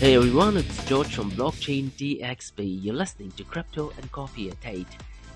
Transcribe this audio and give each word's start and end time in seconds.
Hey 0.00 0.16
everyone, 0.16 0.56
it's 0.56 0.82
George 0.86 1.14
from 1.14 1.30
Blockchain 1.32 1.90
DXB. 1.90 2.82
You're 2.82 2.94
listening 2.94 3.32
to 3.32 3.44
Crypto 3.44 3.92
and 3.98 4.10
Coffee 4.10 4.48
at 4.48 4.56
8. 4.64 4.86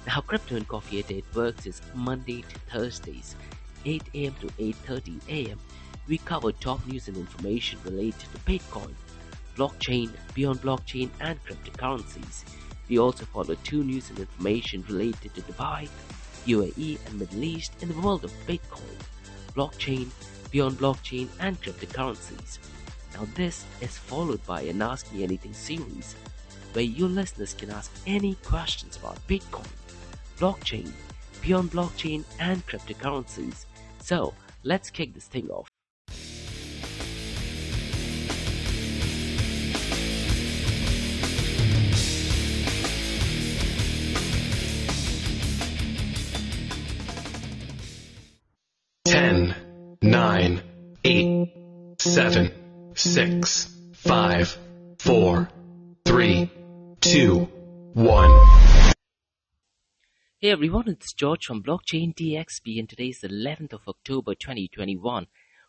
Now, 0.07 0.13
how 0.13 0.21
Crypto 0.23 0.57
and 0.57 0.67
Coffee 0.67 1.01
at 1.01 1.13
8 1.13 1.23
works 1.35 1.67
is 1.67 1.83
Monday 1.95 2.41
to 2.41 2.59
Thursdays, 2.71 3.37
8 3.85 4.03
a.m. 4.15 4.35
to 4.41 4.47
8.30 4.47 5.21
a.m. 5.29 5.59
We 6.09 6.17
cover 6.17 6.51
top 6.51 6.81
news 6.87 7.09
and 7.09 7.19
information 7.19 7.79
related 7.85 8.21
to 8.21 8.39
Bitcoin, 8.51 8.95
blockchain, 9.55 10.11
beyond 10.33 10.63
blockchain, 10.63 11.11
and 11.21 11.39
cryptocurrencies. 11.45 12.45
We 12.89 12.99
also 12.99 13.27
follow 13.27 13.57
two 13.65 13.85
news 13.85 14.09
and 14.09 14.19
information 14.19 14.83
related 14.89 15.35
to 15.35 15.43
Dubai, 15.43 15.91
UAE, 16.47 17.05
and 17.05 17.19
Middle 17.19 17.45
East 17.45 17.83
in 17.83 17.91
the 17.91 18.01
world 18.01 18.25
of 18.25 18.33
Bitcoin, 18.47 18.97
blockchain, 19.55 20.09
beyond 20.51 20.79
blockchain, 20.79 21.29
and 21.39 21.61
cryptocurrencies. 21.61 22.61
Now, 23.15 23.27
this 23.37 23.65
is 23.81 23.97
followed 23.97 24.45
by 24.45 24.63
an 24.63 24.83
Ask 24.83 25.13
Me 25.13 25.23
Anything 25.23 25.53
series 25.53 26.17
where 26.73 26.85
your 26.85 27.09
listeners 27.09 27.55
can 27.55 27.71
ask 27.71 27.93
any 28.09 28.35
questions 28.45 28.97
about 28.97 29.25
Bitcoin, 29.29 29.69
blockchain, 30.39 30.91
beyond 31.41 31.71
blockchain, 31.71 32.25
and 32.41 32.67
cryptocurrencies. 32.67 33.67
So, 34.01 34.35
let's 34.65 34.91
kick 34.91 35.15
this 35.15 35.27
thing 35.27 35.49
off. 35.49 35.69
Ten, 49.05 49.55
nine, 50.03 50.61
eight, 51.05 51.53
seven, 52.01 52.51
six, 52.97 53.67
mm. 53.67 53.97
five, 53.97 54.57
four, 54.99 55.49
three, 56.05 56.51
two, 57.01 57.41
one. 57.93 58.31
Hey 60.39 60.51
everyone, 60.51 60.89
it's 60.89 61.13
George 61.13 61.45
from 61.45 61.63
Blockchain 61.63 62.15
DXB 62.15 62.79
and 62.79 62.89
today 62.89 63.09
is 63.09 63.21
the 63.21 63.29
11th 63.29 63.73
of 63.73 63.89
October 63.89 64.35
2021. 64.35 65.27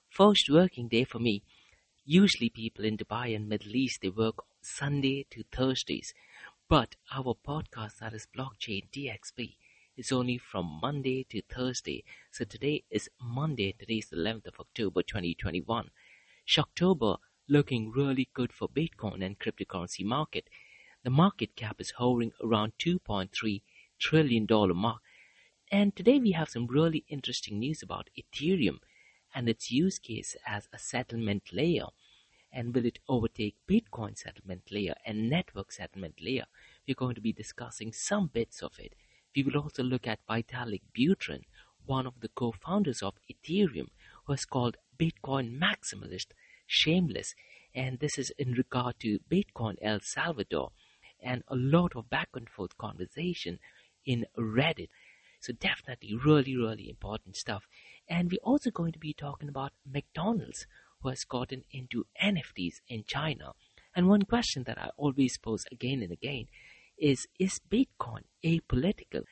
First 0.09 0.49
working 0.51 0.87
day 0.87 1.03
for 1.03 1.17
me. 1.17 1.41
Usually 2.05 2.49
people 2.49 2.85
in 2.85 2.97
Dubai 2.97 3.35
and 3.35 3.49
Middle 3.49 3.75
East 3.75 4.01
they 4.03 4.09
work 4.09 4.35
Sunday 4.61 5.25
to 5.31 5.43
Thursdays. 5.51 6.13
But 6.69 6.95
our 7.11 7.33
podcast 7.33 7.97
that 8.01 8.13
is 8.13 8.27
Blockchain 8.37 8.83
DXB 8.91 9.55
is 9.97 10.11
only 10.11 10.37
from 10.37 10.79
Monday 10.81 11.25
to 11.29 11.41
Thursday. 11.41 12.03
So 12.31 12.45
today 12.45 12.83
is 12.91 13.09
Monday, 13.19 13.73
today 13.77 13.95
is 13.95 14.09
the 14.09 14.17
11th 14.17 14.47
of 14.47 14.59
October 14.59 15.01
2021. 15.01 15.89
Shocktober 16.47 17.17
looking 17.49 17.91
really 17.91 18.29
good 18.35 18.53
for 18.53 18.69
Bitcoin 18.69 19.25
and 19.25 19.39
cryptocurrency 19.39 20.05
market. 20.05 20.47
The 21.03 21.09
market 21.09 21.55
cap 21.55 21.81
is 21.81 21.91
hovering 21.97 22.33
around 22.39 22.73
2.3 22.77 23.63
trillion 23.97 24.45
dollar 24.45 24.75
mark. 24.75 25.01
And 25.71 25.95
today 25.95 26.19
we 26.19 26.33
have 26.33 26.49
some 26.49 26.67
really 26.67 27.03
interesting 27.09 27.57
news 27.57 27.81
about 27.81 28.11
Ethereum 28.15 28.77
and 29.33 29.49
its 29.49 29.71
use 29.71 29.97
case 29.97 30.35
as 30.45 30.69
a 30.71 30.77
settlement 30.77 31.51
layer. 31.51 31.87
And 32.53 32.75
will 32.75 32.85
it 32.85 32.99
overtake 33.09 33.55
Bitcoin 33.67 34.15
settlement 34.15 34.71
layer 34.71 34.95
and 35.03 35.27
network 35.27 35.71
settlement 35.71 36.21
layer? 36.21 36.45
We're 36.87 36.93
going 36.93 37.15
to 37.15 37.21
be 37.21 37.33
discussing 37.33 37.91
some 37.91 38.27
bits 38.27 38.61
of 38.61 38.77
it. 38.77 38.93
We 39.35 39.41
will 39.41 39.57
also 39.57 39.81
look 39.81 40.05
at 40.05 40.25
Vitalik 40.29 40.83
Buterin, 40.95 41.45
one 41.87 42.05
of 42.05 42.19
the 42.19 42.29
co-founders 42.29 43.01
of 43.01 43.15
Ethereum, 43.29 43.89
is 44.33 44.45
called 44.45 44.77
Bitcoin 44.97 45.59
maximalist, 45.59 46.27
shameless, 46.65 47.35
and 47.73 47.99
this 47.99 48.17
is 48.17 48.31
in 48.37 48.53
regard 48.53 48.99
to 49.01 49.19
Bitcoin 49.29 49.75
El 49.81 49.99
Salvador, 50.01 50.71
and 51.21 51.43
a 51.47 51.55
lot 51.55 51.95
of 51.95 52.09
back 52.09 52.29
and 52.33 52.49
forth 52.49 52.77
conversation 52.77 53.59
in 54.05 54.25
Reddit. 54.37 54.89
So 55.39 55.53
definitely 55.53 56.15
really, 56.15 56.55
really 56.55 56.89
important 56.89 57.35
stuff. 57.35 57.67
And 58.07 58.31
we're 58.31 58.49
also 58.49 58.71
going 58.71 58.93
to 58.93 58.99
be 58.99 59.13
talking 59.13 59.49
about 59.49 59.73
McDonald's, 59.85 60.65
who 61.01 61.09
has 61.09 61.23
gotten 61.23 61.63
into 61.71 62.05
NFTs 62.21 62.75
in 62.87 63.03
China. 63.05 63.53
And 63.95 64.07
one 64.07 64.23
question 64.23 64.63
that 64.67 64.77
I 64.77 64.89
always 64.97 65.37
pose 65.37 65.65
again 65.71 66.01
and 66.01 66.11
again 66.11 66.45
is, 66.97 67.27
is 67.39 67.59
Bitcoin 67.69 68.23
apolitical? 68.43 69.23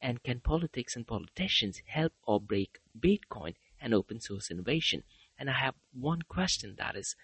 And 0.00 0.22
can 0.22 0.40
politics 0.40 0.96
and 0.96 1.06
politicians 1.06 1.80
help 1.86 2.12
or 2.24 2.40
break 2.40 2.78
Bitcoin 2.98 3.54
and 3.82 3.92
open 3.92 4.20
source 4.20 4.50
innovation? 4.50 5.02
And 5.38 5.50
I 5.50 5.54
have 5.54 5.74
one 5.92 6.22
question 6.22 6.76
that 6.78 6.96
is, 6.96 7.16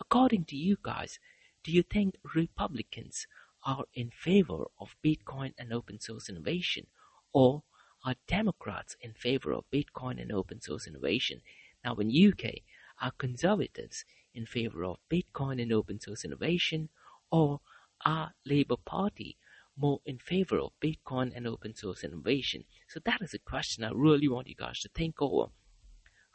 according 0.00 0.46
to 0.46 0.56
you 0.56 0.76
guys, 0.82 1.18
do 1.62 1.72
you 1.72 1.82
think 1.82 2.16
Republicans 2.34 3.26
are 3.64 3.84
in 3.94 4.10
favor 4.10 4.64
of 4.80 4.96
Bitcoin 5.04 5.52
and 5.58 5.72
open 5.72 6.00
source 6.00 6.28
innovation? 6.28 6.86
Or 7.32 7.64
are 8.04 8.14
Democrats 8.28 8.96
in 9.00 9.12
favor 9.12 9.52
of 9.52 9.64
Bitcoin 9.72 10.22
and 10.22 10.30
open 10.30 10.60
source 10.60 10.86
innovation? 10.86 11.42
Now 11.84 11.96
in 11.96 12.08
UK, 12.08 12.62
are 13.02 13.10
conservatives 13.18 14.04
in 14.32 14.46
favor 14.46 14.84
of 14.84 14.98
Bitcoin 15.10 15.60
and 15.60 15.72
open 15.72 16.00
source 16.00 16.24
innovation? 16.24 16.88
Or 17.30 17.60
are 18.04 18.34
Labour 18.44 18.76
Party 18.76 19.36
more 19.76 20.00
in 20.06 20.18
favor 20.18 20.58
of 20.58 20.72
Bitcoin 20.80 21.36
and 21.36 21.46
open 21.46 21.74
source 21.74 22.04
innovation? 22.04 22.64
So 22.88 23.00
that 23.04 23.20
is 23.20 23.34
a 23.34 23.38
question 23.38 23.82
I 23.82 23.90
really 23.92 24.28
want 24.28 24.46
you 24.46 24.54
guys 24.54 24.80
to 24.80 24.88
think 24.88 25.20
over. 25.20 25.50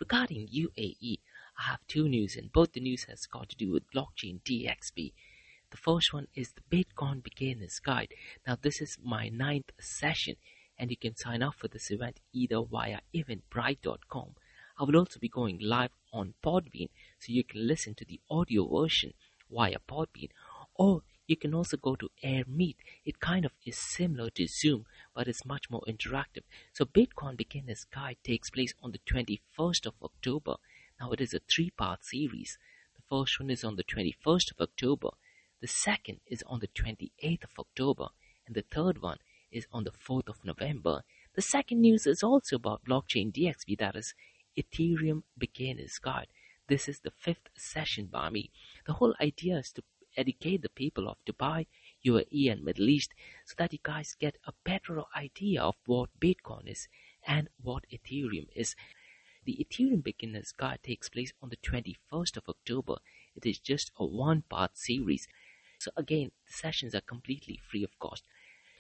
Regarding 0.01 0.47
UAE, 0.47 1.19
I 1.59 1.63
have 1.69 1.85
two 1.87 2.09
news, 2.09 2.35
and 2.35 2.51
both 2.51 2.71
the 2.71 2.79
news 2.79 3.03
has 3.03 3.27
got 3.27 3.49
to 3.49 3.55
do 3.55 3.71
with 3.71 3.91
blockchain 3.91 4.41
DXB. 4.41 5.13
The 5.69 5.77
first 5.77 6.11
one 6.11 6.27
is 6.33 6.53
the 6.53 6.63
Bitcoin 6.75 7.21
Beginner's 7.21 7.77
Guide. 7.77 8.15
Now, 8.47 8.57
this 8.59 8.81
is 8.81 8.97
my 9.03 9.29
ninth 9.29 9.71
session, 9.79 10.37
and 10.75 10.89
you 10.89 10.97
can 10.97 11.15
sign 11.15 11.43
up 11.43 11.53
for 11.53 11.67
this 11.67 11.91
event 11.91 12.19
either 12.33 12.63
via 12.63 13.01
eventbrite.com. 13.13 14.33
I 14.79 14.83
will 14.85 14.97
also 14.97 15.19
be 15.19 15.29
going 15.29 15.59
live 15.61 15.91
on 16.11 16.33
Podbean, 16.43 16.89
so 17.19 17.31
you 17.31 17.43
can 17.43 17.67
listen 17.67 17.93
to 17.93 18.05
the 18.05 18.19
audio 18.27 18.67
version 18.67 19.13
via 19.51 19.77
Podbean, 19.87 20.31
or 20.73 21.03
you 21.31 21.37
can 21.37 21.53
also 21.53 21.77
go 21.77 21.95
to 21.95 22.09
AirMeet. 22.23 22.75
It 23.05 23.21
kind 23.21 23.45
of 23.45 23.53
is 23.65 23.77
similar 23.77 24.29
to 24.31 24.47
Zoom, 24.47 24.85
but 25.15 25.29
it's 25.29 25.45
much 25.45 25.69
more 25.69 25.81
interactive. 25.87 26.43
So 26.73 26.83
Bitcoin 26.83 27.37
Beginner's 27.37 27.85
Guide 27.85 28.17
takes 28.21 28.49
place 28.49 28.73
on 28.83 28.91
the 28.91 28.99
21st 29.09 29.85
of 29.85 29.93
October. 30.03 30.55
Now 30.99 31.11
it 31.11 31.21
is 31.21 31.33
a 31.33 31.39
three-part 31.39 32.03
series. 32.03 32.57
The 32.97 33.01
first 33.09 33.39
one 33.39 33.49
is 33.49 33.63
on 33.63 33.77
the 33.77 33.85
21st 33.85 34.51
of 34.51 34.59
October. 34.59 35.11
The 35.61 35.67
second 35.67 36.19
is 36.27 36.43
on 36.47 36.59
the 36.59 36.67
28th 36.67 37.45
of 37.45 37.59
October. 37.59 38.09
And 38.45 38.53
the 38.53 38.65
third 38.69 39.01
one 39.01 39.19
is 39.53 39.67
on 39.71 39.85
the 39.85 39.91
4th 39.91 40.27
of 40.27 40.43
November. 40.43 41.03
The 41.35 41.41
second 41.41 41.79
news 41.79 42.05
is 42.05 42.23
also 42.23 42.57
about 42.57 42.83
blockchain 42.83 43.31
DXB, 43.31 43.79
that 43.79 43.95
is 43.95 44.13
Ethereum 44.57 45.23
Beginner's 45.37 45.97
Guide. 45.97 46.27
This 46.67 46.87
is 46.87 46.99
the 46.99 47.11
fifth 47.11 47.49
session 47.57 48.07
by 48.11 48.29
me. 48.29 48.49
The 48.85 48.93
whole 48.93 49.13
idea 49.21 49.57
is 49.57 49.71
to 49.73 49.83
educate 50.17 50.61
the 50.61 50.69
people 50.69 51.07
of 51.07 51.17
Dubai, 51.25 51.67
UAE, 52.05 52.51
and 52.51 52.63
Middle 52.63 52.89
East 52.89 53.13
so 53.45 53.55
that 53.57 53.73
you 53.73 53.79
guys 53.81 54.15
get 54.19 54.37
a 54.45 54.53
better 54.63 55.03
idea 55.15 55.61
of 55.61 55.75
what 55.85 56.19
Bitcoin 56.19 56.67
is 56.67 56.87
and 57.25 57.49
what 57.61 57.85
Ethereum 57.91 58.47
is. 58.55 58.75
The 59.45 59.57
Ethereum 59.63 60.03
Beginner's 60.03 60.51
Guide 60.51 60.79
takes 60.83 61.09
place 61.09 61.33
on 61.41 61.49
the 61.49 61.57
21st 61.57 62.37
of 62.37 62.47
October. 62.47 62.97
It 63.35 63.45
is 63.45 63.59
just 63.59 63.91
a 63.97 64.05
one 64.05 64.43
part 64.43 64.77
series. 64.77 65.27
So, 65.79 65.91
again, 65.97 66.31
the 66.45 66.53
sessions 66.53 66.93
are 66.93 67.01
completely 67.01 67.59
free 67.69 67.83
of 67.83 67.97
cost. 67.97 68.23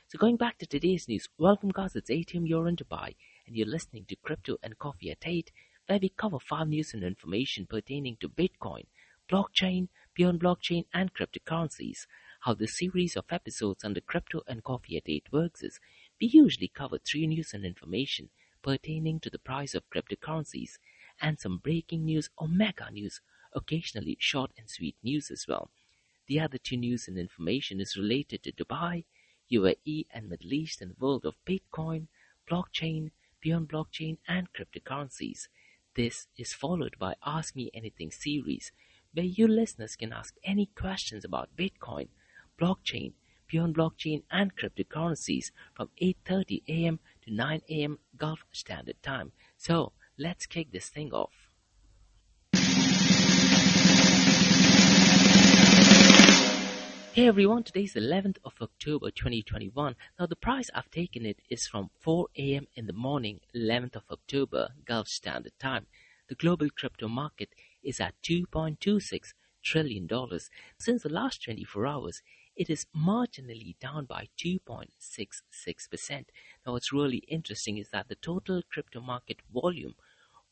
So, 0.07 0.19
going 0.19 0.37
back 0.37 0.59
to 0.59 0.67
today's 0.67 1.07
news, 1.07 1.29
welcome, 1.37 1.71
guys. 1.71 1.95
It's 1.95 2.11
8 2.11 2.35
a.m. 2.35 2.45
You're 2.45 2.67
in 2.67 2.75
Dubai, 2.75 3.15
and 3.47 3.55
you're 3.55 3.65
listening 3.65 4.05
to 4.09 4.15
Crypto 4.17 4.57
and 4.61 4.77
Coffee 4.77 5.09
at 5.09 5.25
8, 5.25 5.51
where 5.87 5.99
we 5.99 6.09
cover 6.09 6.37
five 6.37 6.67
news 6.67 6.93
and 6.93 7.03
information 7.03 7.65
pertaining 7.65 8.17
to 8.19 8.29
Bitcoin, 8.29 8.85
blockchain, 9.27 9.87
beyond 10.15 10.39
blockchain, 10.41 10.85
and 10.93 11.13
cryptocurrencies. 11.13 12.05
How 12.41 12.53
the 12.53 12.67
series 12.67 13.15
of 13.15 13.25
episodes 13.29 13.83
under 13.83 14.01
Crypto 14.01 14.41
and 14.47 14.63
Coffee 14.63 14.97
at 14.97 15.07
8 15.07 15.25
works 15.31 15.63
is 15.63 15.79
we 16.19 16.27
usually 16.27 16.67
cover 16.67 16.97
three 16.97 17.27
news 17.27 17.53
and 17.53 17.65
information 17.65 18.29
pertaining 18.61 19.19
to 19.19 19.29
the 19.29 19.39
price 19.39 19.73
of 19.73 19.89
cryptocurrencies 19.89 20.77
and 21.21 21.39
some 21.39 21.57
breaking 21.57 22.05
news 22.05 22.29
or 22.37 22.47
mega 22.47 22.89
news, 22.91 23.21
occasionally 23.53 24.17
short 24.19 24.51
and 24.57 24.69
sweet 24.69 24.95
news 25.03 25.29
as 25.31 25.47
well. 25.47 25.69
The 26.27 26.39
other 26.39 26.57
two 26.57 26.77
news 26.77 27.07
and 27.07 27.17
information 27.17 27.81
is 27.81 27.97
related 27.97 28.43
to 28.43 28.51
Dubai, 28.51 29.03
UAE, 29.51 30.05
and 30.11 30.29
Middle 30.29 30.53
East 30.53 30.81
and 30.81 30.91
the 30.91 30.99
world 30.99 31.25
of 31.25 31.35
Bitcoin, 31.45 32.07
blockchain, 32.49 33.11
beyond 33.41 33.69
blockchain, 33.69 34.17
and 34.27 34.47
cryptocurrencies. 34.53 35.47
This 35.95 36.27
is 36.37 36.53
followed 36.53 36.95
by 36.97 37.15
Ask 37.25 37.55
Me 37.55 37.69
Anything 37.73 38.11
series, 38.11 38.71
where 39.13 39.25
you 39.25 39.47
listeners 39.47 39.95
can 39.95 40.13
ask 40.13 40.35
any 40.43 40.67
questions 40.67 41.25
about 41.25 41.55
Bitcoin, 41.57 42.07
blockchain, 42.59 43.13
beyond 43.49 43.75
blockchain, 43.75 44.23
and 44.31 44.55
cryptocurrencies 44.55 45.51
from 45.73 45.89
8:30 46.01 46.63
a.m. 46.67 46.99
to 47.23 47.33
9 47.33 47.61
a.m. 47.69 47.99
Gulf 48.17 48.45
Standard 48.51 49.01
Time. 49.03 49.33
So 49.57 49.91
let's 50.17 50.45
kick 50.45 50.71
this 50.71 50.89
thing 50.89 51.11
off. 51.11 51.51
Hey 57.13 57.27
everyone, 57.27 57.63
today 57.63 57.83
is 57.83 57.91
the 57.93 57.99
11th 57.99 58.37
of 58.45 58.53
October 58.61 59.11
2021. 59.11 59.97
Now 60.17 60.25
the 60.27 60.37
price 60.37 60.69
I've 60.73 60.89
taken 60.89 61.25
it 61.25 61.41
is 61.49 61.67
from 61.67 61.89
4 61.99 62.27
a.m. 62.37 62.67
in 62.75 62.87
the 62.87 62.93
morning, 62.93 63.41
11th 63.53 63.97
of 63.97 64.03
October, 64.09 64.69
Gulf 64.85 65.09
Standard 65.09 65.51
Time. 65.59 65.87
The 66.29 66.35
global 66.35 66.69
crypto 66.69 67.09
market 67.09 67.49
is 67.83 67.99
at 67.99 68.15
2.26 68.23 69.33
trillion 69.63 70.07
dollars. 70.07 70.49
Since 70.77 71.03
the 71.03 71.09
last 71.09 71.43
24 71.43 71.85
hours, 71.87 72.21
it 72.55 72.69
is 72.69 72.85
marginally 72.95 73.77
down 73.79 74.05
by 74.05 74.27
2.66%. 74.37 76.25
Now 76.65 76.73
what's 76.73 76.91
really 76.93 77.23
interesting 77.27 77.77
is 77.77 77.89
that 77.89 78.07
the 78.09 78.15
total 78.15 78.61
crypto 78.71 78.99
market 79.01 79.41
volume 79.53 79.95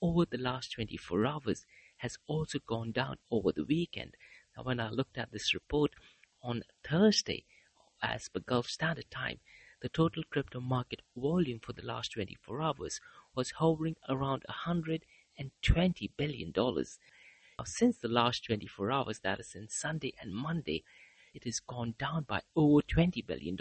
over 0.02 0.26
the 0.26 0.38
last 0.38 0.72
24 0.74 1.26
hours 1.26 1.66
has 1.98 2.18
also 2.28 2.60
gone 2.66 2.92
down 2.92 3.18
over 3.30 3.52
the 3.52 3.66
weekend. 3.66 4.16
Now 4.56 4.64
when 4.64 4.80
I 4.80 4.90
looked 4.90 5.18
at 5.18 5.32
this 5.32 5.54
report, 5.54 5.92
on 6.42 6.64
Thursday, 6.88 7.46
as 8.02 8.30
per 8.30 8.40
Gulf 8.40 8.70
Standard 8.70 9.12
Time, 9.12 9.40
the 9.82 9.90
total 9.90 10.24
crypto 10.30 10.60
market 10.60 11.02
volume 11.16 11.60
for 11.60 11.74
the 11.74 11.86
last 11.86 12.14
24 12.14 12.62
hours 12.62 13.00
was 13.36 13.52
hovering 13.52 13.96
around 14.08 14.44
$120 14.66 15.02
billion. 16.18 16.54
Now, 17.60 17.66
since 17.66 17.98
the 17.98 18.08
last 18.08 18.46
24 18.46 18.90
hours, 18.90 19.20
that 19.20 19.42
is 19.42 19.48
since 19.48 19.76
Sunday 19.76 20.14
and 20.22 20.34
Monday, 20.34 20.86
it 21.34 21.44
has 21.44 21.60
gone 21.60 21.94
down 22.00 22.24
by 22.24 22.40
over 22.56 22.80
$20 22.82 23.28
billion. 23.28 23.58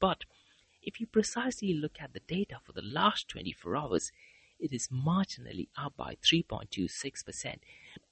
But 0.00 0.24
if 0.82 0.98
you 0.98 1.06
precisely 1.06 1.74
look 1.74 1.98
at 2.00 2.14
the 2.14 2.20
data 2.20 2.60
for 2.64 2.72
the 2.72 2.80
last 2.80 3.28
24 3.28 3.76
hours, 3.76 4.10
it 4.58 4.72
is 4.72 4.88
marginally 4.88 5.68
up 5.76 5.92
by 5.98 6.16
3.26%. 6.24 7.58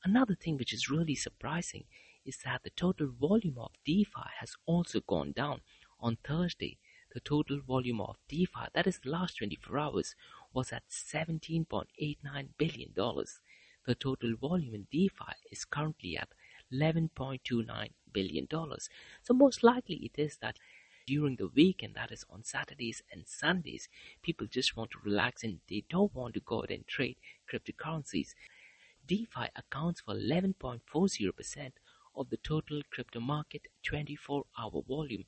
Another 0.04 0.34
thing 0.34 0.58
which 0.58 0.74
is 0.74 0.90
really 0.90 1.14
surprising 1.14 1.84
is 2.26 2.36
that 2.44 2.62
the 2.62 2.68
total 2.76 3.08
volume 3.08 3.56
of 3.56 3.70
DeFi 3.86 4.28
has 4.40 4.56
also 4.66 5.00
gone 5.00 5.32
down. 5.32 5.62
On 6.00 6.18
Thursday, 6.22 6.76
the 7.14 7.20
total 7.20 7.60
volume 7.66 8.02
of 8.02 8.16
DeFi, 8.28 8.68
that 8.74 8.86
is 8.86 8.98
the 8.98 9.08
last 9.08 9.38
24 9.38 9.78
hours, 9.78 10.14
was 10.52 10.70
at 10.70 10.82
$17.89 10.90 12.48
billion. 12.58 12.94
The 13.86 13.94
total 13.94 14.36
volume 14.36 14.74
in 14.74 14.86
DeFi 14.90 15.34
is 15.50 15.64
currently 15.64 16.16
at 16.16 16.28
$11.29 16.72 17.90
billion. 18.12 18.48
So, 19.22 19.34
most 19.34 19.62
likely, 19.62 19.96
it 19.96 20.18
is 20.20 20.36
that 20.38 20.58
during 21.06 21.36
the 21.36 21.48
weekend, 21.48 21.94
that 21.94 22.12
is 22.12 22.24
on 22.30 22.44
Saturdays 22.44 23.02
and 23.10 23.26
Sundays, 23.26 23.88
people 24.22 24.46
just 24.46 24.76
want 24.76 24.90
to 24.92 24.98
relax 25.04 25.42
and 25.42 25.60
they 25.68 25.84
don't 25.88 26.14
want 26.14 26.34
to 26.34 26.40
go 26.40 26.58
out 26.58 26.70
and 26.70 26.86
trade 26.86 27.16
cryptocurrencies. 27.50 28.34
DeFi 29.06 29.48
accounts 29.56 30.02
for 30.02 30.14
11.40% 30.14 31.72
of 32.14 32.30
the 32.30 32.36
total 32.36 32.82
crypto 32.90 33.18
market 33.20 33.66
24 33.82 34.44
hour 34.58 34.82
volume. 34.86 35.24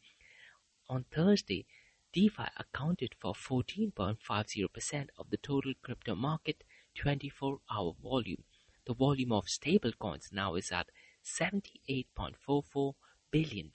On 0.88 1.04
Thursday, 1.10 1.66
DeFi 2.12 2.44
accounted 2.58 3.14
for 3.18 3.32
14.50% 3.34 5.08
of 5.18 5.30
the 5.30 5.36
total 5.38 5.72
crypto 5.82 6.14
market 6.14 6.62
24 6.94 7.58
hour 7.70 7.94
volume. 8.02 8.44
The 8.86 8.94
volume 8.94 9.32
of 9.32 9.46
stablecoins 9.46 10.32
now 10.32 10.54
is 10.54 10.72
at 10.72 10.88
$78.44 11.24 12.94
billion. 13.30 13.70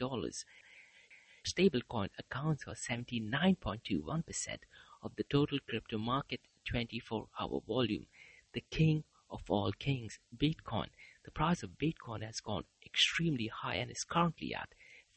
Stablecoin 1.45 2.09
accounts 2.19 2.63
for 2.63 2.73
79.21% 2.73 4.57
of 5.01 5.15
the 5.15 5.23
total 5.23 5.59
crypto 5.67 5.97
market 5.97 6.41
24 6.65 7.27
hour 7.39 7.61
volume. 7.65 8.07
The 8.53 8.63
king 8.69 9.05
of 9.29 9.41
all 9.49 9.71
kings, 9.71 10.19
Bitcoin, 10.35 10.89
the 11.23 11.31
price 11.31 11.63
of 11.63 11.77
Bitcoin 11.77 12.23
has 12.23 12.39
gone 12.39 12.65
extremely 12.85 13.47
high 13.47 13.75
and 13.75 13.91
is 13.91 14.03
currently 14.03 14.53
at 14.53 14.69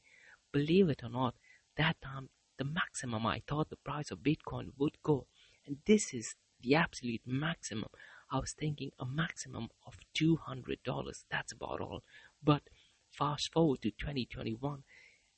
Believe 0.52 0.88
it 0.88 1.02
or 1.02 1.10
not, 1.10 1.34
that 1.76 2.00
time 2.00 2.30
the 2.56 2.64
maximum 2.64 3.26
I 3.26 3.42
thought 3.46 3.70
the 3.70 3.76
price 3.76 4.10
of 4.10 4.18
Bitcoin 4.18 4.72
would 4.78 5.00
go, 5.02 5.26
and 5.66 5.78
this 5.86 6.12
is 6.12 6.34
the 6.60 6.74
absolute 6.74 7.22
maximum 7.24 7.88
I 8.30 8.40
was 8.40 8.52
thinking 8.52 8.90
a 8.98 9.06
maximum 9.06 9.68
of 9.86 9.96
$200. 10.14 11.24
That's 11.30 11.52
about 11.52 11.80
all. 11.80 12.02
But 12.42 12.62
fast 13.10 13.50
forward 13.52 13.80
to 13.82 13.90
2021, 13.90 14.82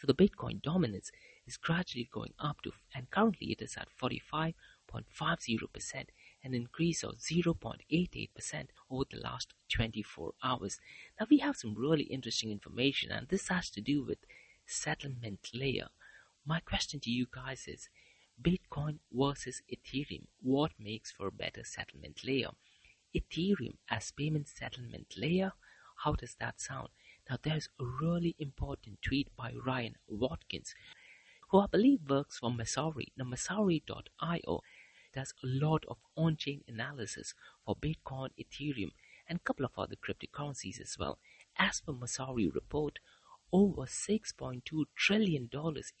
So 0.00 0.06
the 0.06 0.14
Bitcoin 0.14 0.62
dominance 0.62 1.10
is 1.48 1.56
gradually 1.56 2.08
going 2.12 2.34
up 2.38 2.62
to, 2.62 2.70
and 2.94 3.10
currently 3.10 3.50
it 3.50 3.60
is 3.60 3.76
at 3.76 3.88
45.50%, 4.00 4.54
an 6.48 6.54
increase 6.54 7.04
of 7.04 7.18
0.88% 7.18 8.68
over 8.90 9.04
the 9.10 9.18
last 9.18 9.54
24 9.70 10.32
hours. 10.42 10.80
Now 11.20 11.26
we 11.30 11.38
have 11.38 11.56
some 11.56 11.74
really 11.74 12.04
interesting 12.04 12.50
information, 12.50 13.12
and 13.12 13.28
this 13.28 13.48
has 13.48 13.70
to 13.70 13.80
do 13.80 14.02
with 14.04 14.18
settlement 14.66 15.50
layer. 15.52 15.88
My 16.46 16.60
question 16.60 17.00
to 17.00 17.10
you 17.10 17.26
guys 17.30 17.66
is 17.68 17.90
Bitcoin 18.40 18.98
versus 19.12 19.62
Ethereum, 19.70 20.26
what 20.40 20.72
makes 20.78 21.10
for 21.10 21.26
a 21.26 21.32
better 21.32 21.64
settlement 21.64 22.22
layer? 22.24 22.50
Ethereum 23.14 23.76
as 23.90 24.12
payment 24.12 24.48
settlement 24.48 25.14
layer, 25.16 25.52
how 26.04 26.12
does 26.12 26.36
that 26.40 26.60
sound? 26.60 26.88
Now, 27.28 27.36
there's 27.42 27.68
a 27.78 27.84
really 27.84 28.34
important 28.38 29.02
tweet 29.02 29.28
by 29.36 29.52
Ryan 29.66 29.96
Watkins, 30.08 30.74
who 31.50 31.58
I 31.58 31.66
believe 31.66 32.08
works 32.08 32.38
for 32.38 32.50
Messari. 32.50 33.08
Now, 33.16 33.24
Messari.io 33.24 34.62
does 35.18 35.34
a 35.42 35.46
lot 35.48 35.84
of 35.88 35.96
on 36.16 36.36
chain 36.36 36.62
analysis 36.68 37.34
for 37.64 37.74
Bitcoin, 37.74 38.28
Ethereum, 38.38 38.92
and 39.28 39.38
a 39.38 39.42
couple 39.42 39.64
of 39.64 39.72
other 39.76 39.96
cryptocurrencies 39.96 40.80
as 40.80 40.96
well. 40.96 41.18
As 41.58 41.80
per 41.80 41.92
Messari 41.92 42.48
report, 42.54 43.00
over 43.52 43.82
$6.2 43.82 44.84
trillion 44.96 45.50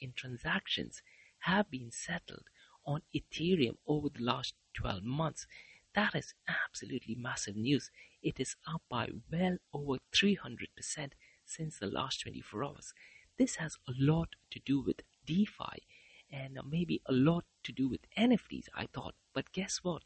in 0.00 0.12
transactions 0.14 1.02
have 1.40 1.68
been 1.68 1.90
settled 1.90 2.44
on 2.86 3.02
Ethereum 3.12 3.78
over 3.88 4.08
the 4.08 4.22
last 4.22 4.54
12 4.74 5.02
months. 5.02 5.48
That 5.96 6.14
is 6.14 6.34
absolutely 6.46 7.16
massive 7.16 7.56
news. 7.56 7.90
It 8.22 8.38
is 8.38 8.54
up 8.72 8.82
by 8.88 9.08
well 9.32 9.56
over 9.74 9.98
300% 10.14 11.10
since 11.44 11.78
the 11.80 11.86
last 11.86 12.20
24 12.20 12.64
hours. 12.64 12.94
This 13.36 13.56
has 13.56 13.78
a 13.88 13.92
lot 13.98 14.28
to 14.52 14.60
do 14.64 14.80
with 14.80 15.02
DeFi 15.26 15.82
and 16.30 16.58
maybe 16.68 17.00
a 17.06 17.12
lot 17.12 17.44
to 17.64 17.72
do 17.72 17.88
with 17.88 18.00
NFTs, 18.16 18.66
I 18.74 18.86
thought. 18.86 19.14
But 19.34 19.52
guess 19.52 19.78
what? 19.82 20.02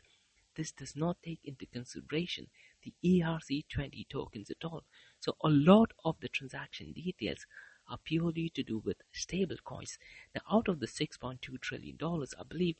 This 0.54 0.72
does 0.72 0.94
not 0.94 1.16
take 1.22 1.40
into 1.44 1.66
consideration 1.66 2.48
the 2.82 2.92
ERC20 3.04 4.08
tokens 4.08 4.50
at 4.50 4.64
all. 4.64 4.84
So 5.20 5.36
a 5.42 5.48
lot 5.48 5.92
of 6.04 6.16
the 6.20 6.28
transaction 6.28 6.92
details 6.92 7.46
are 7.88 7.98
purely 8.04 8.50
to 8.50 8.62
do 8.62 8.78
with 8.78 8.98
stable 9.12 9.56
coins. 9.64 9.98
Now, 10.34 10.42
out 10.50 10.68
of 10.68 10.80
the 10.80 10.86
$6.2 10.86 11.60
trillion, 11.60 11.96
I 12.00 12.42
believe 12.48 12.76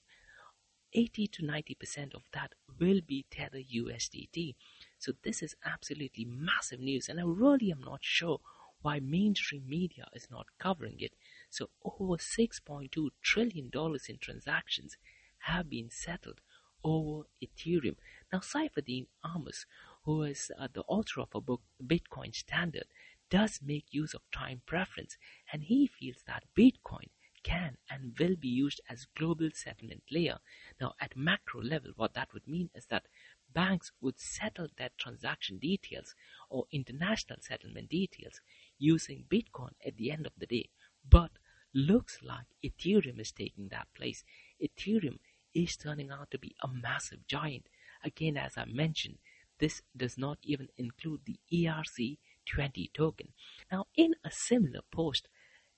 80 0.93 1.27
to 1.29 1.43
90% 1.43 2.15
of 2.15 2.23
that 2.33 2.53
will 2.79 3.01
be 3.07 3.25
Tether 3.31 3.59
USDT. 3.59 4.55
So 4.99 5.13
this 5.23 5.43
is 5.43 5.57
absolutely 5.65 6.27
massive 6.27 6.81
news, 6.81 7.09
and 7.09 7.19
I 7.19 7.25
really 7.25 7.71
am 7.71 7.81
not 7.81 8.01
sure 8.03 8.41
why 8.83 9.01
mainstream 9.01 9.69
media 9.69 10.09
is 10.15 10.29
not 10.31 10.47
covering 10.59 10.97
it. 10.99 11.13
So 11.53 11.69
over 11.85 12.17
6.2 12.17 13.11
trillion 13.21 13.69
dollars 13.69 14.09
in 14.09 14.17
transactions 14.17 14.97
have 15.41 15.69
been 15.69 15.91
settled 15.91 16.41
over 16.83 17.27
Ethereum. 17.43 17.97
Now 18.33 18.39
Saifedean 18.39 19.09
Ammous, 19.23 19.67
who 20.05 20.23
is 20.23 20.51
uh, 20.59 20.69
the 20.73 20.81
author 20.89 21.21
of 21.21 21.29
a 21.35 21.43
book, 21.43 21.61
Bitcoin 21.85 22.35
Standard, 22.35 22.87
does 23.29 23.61
make 23.63 23.85
use 23.91 24.15
of 24.15 24.23
time 24.33 24.63
preference, 24.65 25.19
and 25.53 25.65
he 25.65 25.87
feels 25.87 26.23
that 26.27 26.45
Bitcoin 26.57 27.11
can 27.43 27.77
and 27.91 28.17
will 28.19 28.37
be 28.37 28.49
used 28.49 28.81
as 28.89 29.07
global 29.15 29.51
settlement 29.53 30.05
layer. 30.11 30.39
Now, 30.81 30.95
at 31.03 31.19
macro 31.19 31.61
level, 31.63 31.93
what 31.97 32.15
that 32.15 32.33
would 32.33 32.49
mean 32.49 32.71
is 32.75 32.87
that 32.87 33.09
banks 33.53 33.93
would 34.01 34.19
settle 34.19 34.69
their 34.79 34.91
transaction 34.97 35.59
details 35.59 36.15
or 36.49 36.65
international 36.73 37.41
settlement 37.43 37.91
details 37.91 38.41
using 38.79 39.27
Bitcoin 39.29 39.73
at 39.87 39.99
the 39.99 40.11
end 40.11 40.27
of 40.27 40.33
the 40.39 40.47
day. 40.47 40.71
But 41.09 41.33
looks 41.75 42.21
like 42.23 42.47
Ethereum 42.65 43.21
is 43.21 43.33
taking 43.33 43.69
that 43.69 43.89
place. 43.95 44.25
Ethereum 44.63 45.19
is 45.55 45.77
turning 45.77 46.11
out 46.11 46.31
to 46.31 46.39
be 46.39 46.55
a 46.63 46.69
massive 46.69 47.27
giant 47.27 47.69
Again, 48.05 48.37
as 48.37 48.59
I 48.59 48.65
mentioned, 48.65 49.19
this 49.59 49.83
does 49.97 50.19
not 50.19 50.39
even 50.43 50.69
include 50.77 51.21
the 51.25 51.39
ERC20 51.53 52.93
token. 52.93 53.29
Now, 53.71 53.87
in 53.95 54.15
a 54.25 54.31
similar 54.31 54.81
post, 54.91 55.29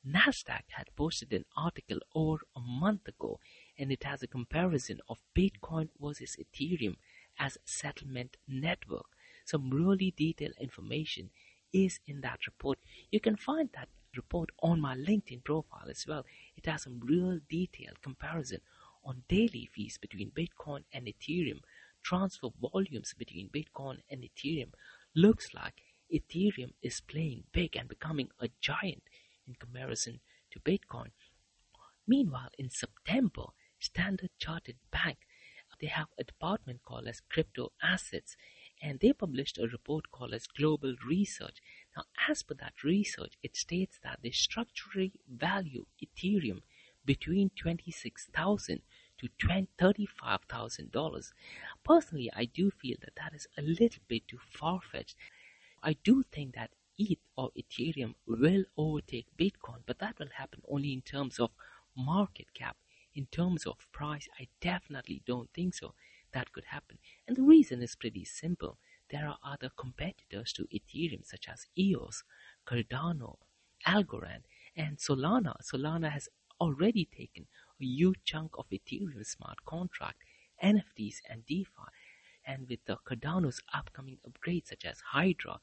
NASDAQ 0.07 0.63
had 0.71 0.95
posted 0.97 1.33
an 1.33 1.45
article 1.57 1.99
over 2.15 2.43
a 2.57 2.61
month 2.61 3.09
ago 3.09 3.41
and 3.79 3.91
it 3.91 4.05
has 4.05 4.23
a 4.23 4.27
comparison 4.27 5.01
of 5.09 5.19
Bitcoin 5.37 5.89
versus 6.01 6.37
Ethereum 6.37 6.97
as 7.39 7.59
settlement 7.65 8.37
network. 8.47 9.07
Some 9.45 9.71
really 9.71 10.15
detailed 10.17 10.55
information 10.61 11.31
is 11.73 12.01
in 12.07 12.21
that 12.23 12.47
report. 12.47 12.79
You 13.11 13.21
can 13.21 13.37
find 13.37 13.71
that 13.75 13.89
report 14.17 14.51
on 14.63 14.81
my 14.81 14.95
LinkedIn 14.97 15.45
profile 15.45 15.89
as 15.91 16.07
well. 16.07 16.25
It 16.57 16.67
has 16.67 16.83
some 16.83 17.01
real 17.01 17.41
detailed 17.49 18.03
comparison 18.03 18.61
on 19.05 19.25
daily 19.29 19.69
fees 19.73 19.99
between 19.99 20.31
Bitcoin 20.31 20.85
and 20.93 21.07
Ethereum, 21.07 21.61
transfer 22.03 22.49
volumes 22.61 23.15
between 23.17 23.49
Bitcoin 23.51 23.99
and 24.11 24.23
Ethereum. 24.23 24.73
Looks 25.15 25.55
like 25.55 25.83
Ethereum 26.13 26.73
is 26.83 27.01
playing 27.01 27.45
big 27.53 27.77
and 27.77 27.89
becoming 27.89 28.29
a 28.41 28.49
giant 28.61 29.03
in 29.47 29.55
comparison 29.55 30.21
to 30.53 30.61
Bitcoin. 30.61 31.11
Meanwhile, 32.07 32.51
in 32.59 32.71
September, 32.71 33.47
Standard 33.79 34.31
Chartered 34.39 34.77
Bank 34.91 35.19
they 35.81 35.87
have 35.89 36.09
a 36.19 36.25
department 36.25 36.83
called 36.83 37.07
as 37.07 37.21
crypto 37.21 37.73
assets 37.83 38.37
and 38.81 39.01
they 39.01 39.13
published 39.13 39.59
a 39.59 39.67
report 39.67 40.11
called 40.11 40.33
as 40.33 40.47
global 40.47 40.95
research 41.07 41.59
now 41.97 42.05
as 42.29 42.43
per 42.43 42.55
that 42.55 42.83
research 42.83 43.35
it 43.43 43.57
states 43.57 43.99
that 44.03 44.19
they 44.23 44.31
structurally 44.31 45.13
value 45.29 45.85
ethereum 46.03 46.61
between 47.05 47.51
26,000 47.51 48.81
to 49.19 49.29
$35,000. 49.79 51.33
Personally, 51.85 52.31
I 52.35 52.47
do 52.47 52.71
feel 52.71 52.97
that 53.03 53.17
that 53.17 53.35
is 53.35 53.47
a 53.59 53.63
little 53.63 54.03
bit 54.09 54.27
too 54.27 54.39
far 54.51 54.81
fetched. 54.81 55.17
I 55.83 55.95
do 56.03 56.23
think 56.23 56.55
that 56.55 56.71
ETH 56.99 57.19
or 57.37 57.51
Ethereum 57.53 58.15
will 58.27 58.65
overtake 58.77 59.27
Bitcoin, 59.37 59.83
but 59.87 59.99
that 59.99 60.19
will 60.19 60.31
happen 60.35 60.63
only 60.69 60.93
in 60.93 61.03
terms 61.03 61.39
of 61.39 61.51
market 61.97 62.55
cap. 62.55 62.77
In 63.15 63.27
terms 63.27 63.67
of 63.67 63.87
price, 63.93 64.29
I 64.39 64.49
definitely 64.61 65.23
don't 65.27 65.51
think 65.53 65.75
so. 65.75 65.95
That 66.33 66.53
could 66.53 66.65
happen. 66.65 66.99
And 67.29 67.37
the 67.37 67.43
reason 67.43 67.83
is 67.83 67.95
pretty 67.95 68.25
simple. 68.25 68.79
There 69.11 69.27
are 69.29 69.39
other 69.45 69.71
competitors 69.77 70.53
to 70.55 70.67
Ethereum, 70.73 71.25
such 71.25 71.49
as 71.49 71.67
EOS, 71.79 72.25
Cardano, 72.67 73.37
Algorand, 73.87 74.45
and 74.77 74.99
Solana. 74.99 75.55
Solana 75.63 76.11
has 76.11 76.29
already 76.61 77.05
taken 77.05 77.47
a 77.81 77.85
huge 77.85 78.19
chunk 78.25 78.53
of 78.59 78.67
Ethereum 78.71 79.25
smart 79.27 79.65
contract, 79.65 80.23
NFTs, 80.63 81.17
and 81.29 81.45
DeFi. 81.47 81.89
And 82.47 82.69
with 82.69 82.85
the 82.87 82.97
Cardano's 83.07 83.61
upcoming 83.73 84.19
upgrades 84.27 84.69
such 84.69 84.85
as 84.85 85.01
Hydra, 85.13 85.61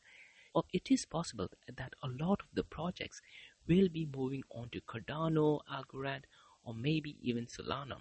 it 0.74 0.92
is 0.92 1.06
possible 1.06 1.50
that 1.68 1.94
a 2.04 2.08
lot 2.08 2.42
of 2.42 2.48
the 2.54 2.64
projects 2.64 3.22
will 3.68 3.90
be 3.90 4.08
moving 4.16 4.44
on 4.52 4.70
to 4.70 4.82
Cardano, 4.82 5.62
Algorand, 5.72 6.24
or 6.64 6.74
maybe 6.74 7.18
even 7.22 7.46
Solana. 7.46 7.98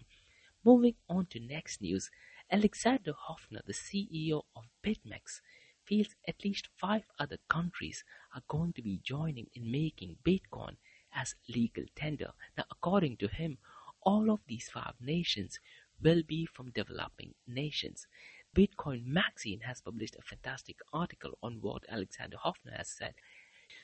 Moving 0.65 0.95
on 1.09 1.27
to 1.27 1.41
next 1.41 1.81
news, 1.81 2.11
Alexander 2.52 3.12
Hoffner, 3.16 3.61
the 3.64 3.73
CEO 3.73 4.42
of 4.57 4.64
BitMEX, 4.85 5.40
feels 5.85 6.16
at 6.26 6.45
least 6.45 6.69
five 6.76 7.04
other 7.19 7.38
countries 7.49 8.04
are 8.35 8.42
going 8.49 8.73
to 8.73 8.83
be 8.83 9.00
joining 9.04 9.47
in 9.54 9.71
making 9.71 10.16
Bitcoin 10.25 10.76
as 11.14 11.37
legal 11.49 11.85
tender. 11.95 12.33
Now, 12.59 12.64
according 12.71 13.19
to 13.19 13.28
him, 13.28 13.59
all 14.02 14.30
of 14.30 14.40
these 14.49 14.69
five 14.69 14.95
nations 15.00 15.61
will 16.02 16.23
be 16.26 16.45
from 16.45 16.71
developing 16.71 17.35
nations. 17.47 18.07
Bitcoin 18.57 19.04
Magazine 19.07 19.61
has 19.61 19.80
published 19.80 20.16
a 20.16 20.23
fantastic 20.23 20.76
article 20.92 21.38
on 21.42 21.59
what 21.61 21.85
Alexander 21.88 22.37
Hoffner 22.37 22.73
has 22.76 22.88
said. 22.88 23.14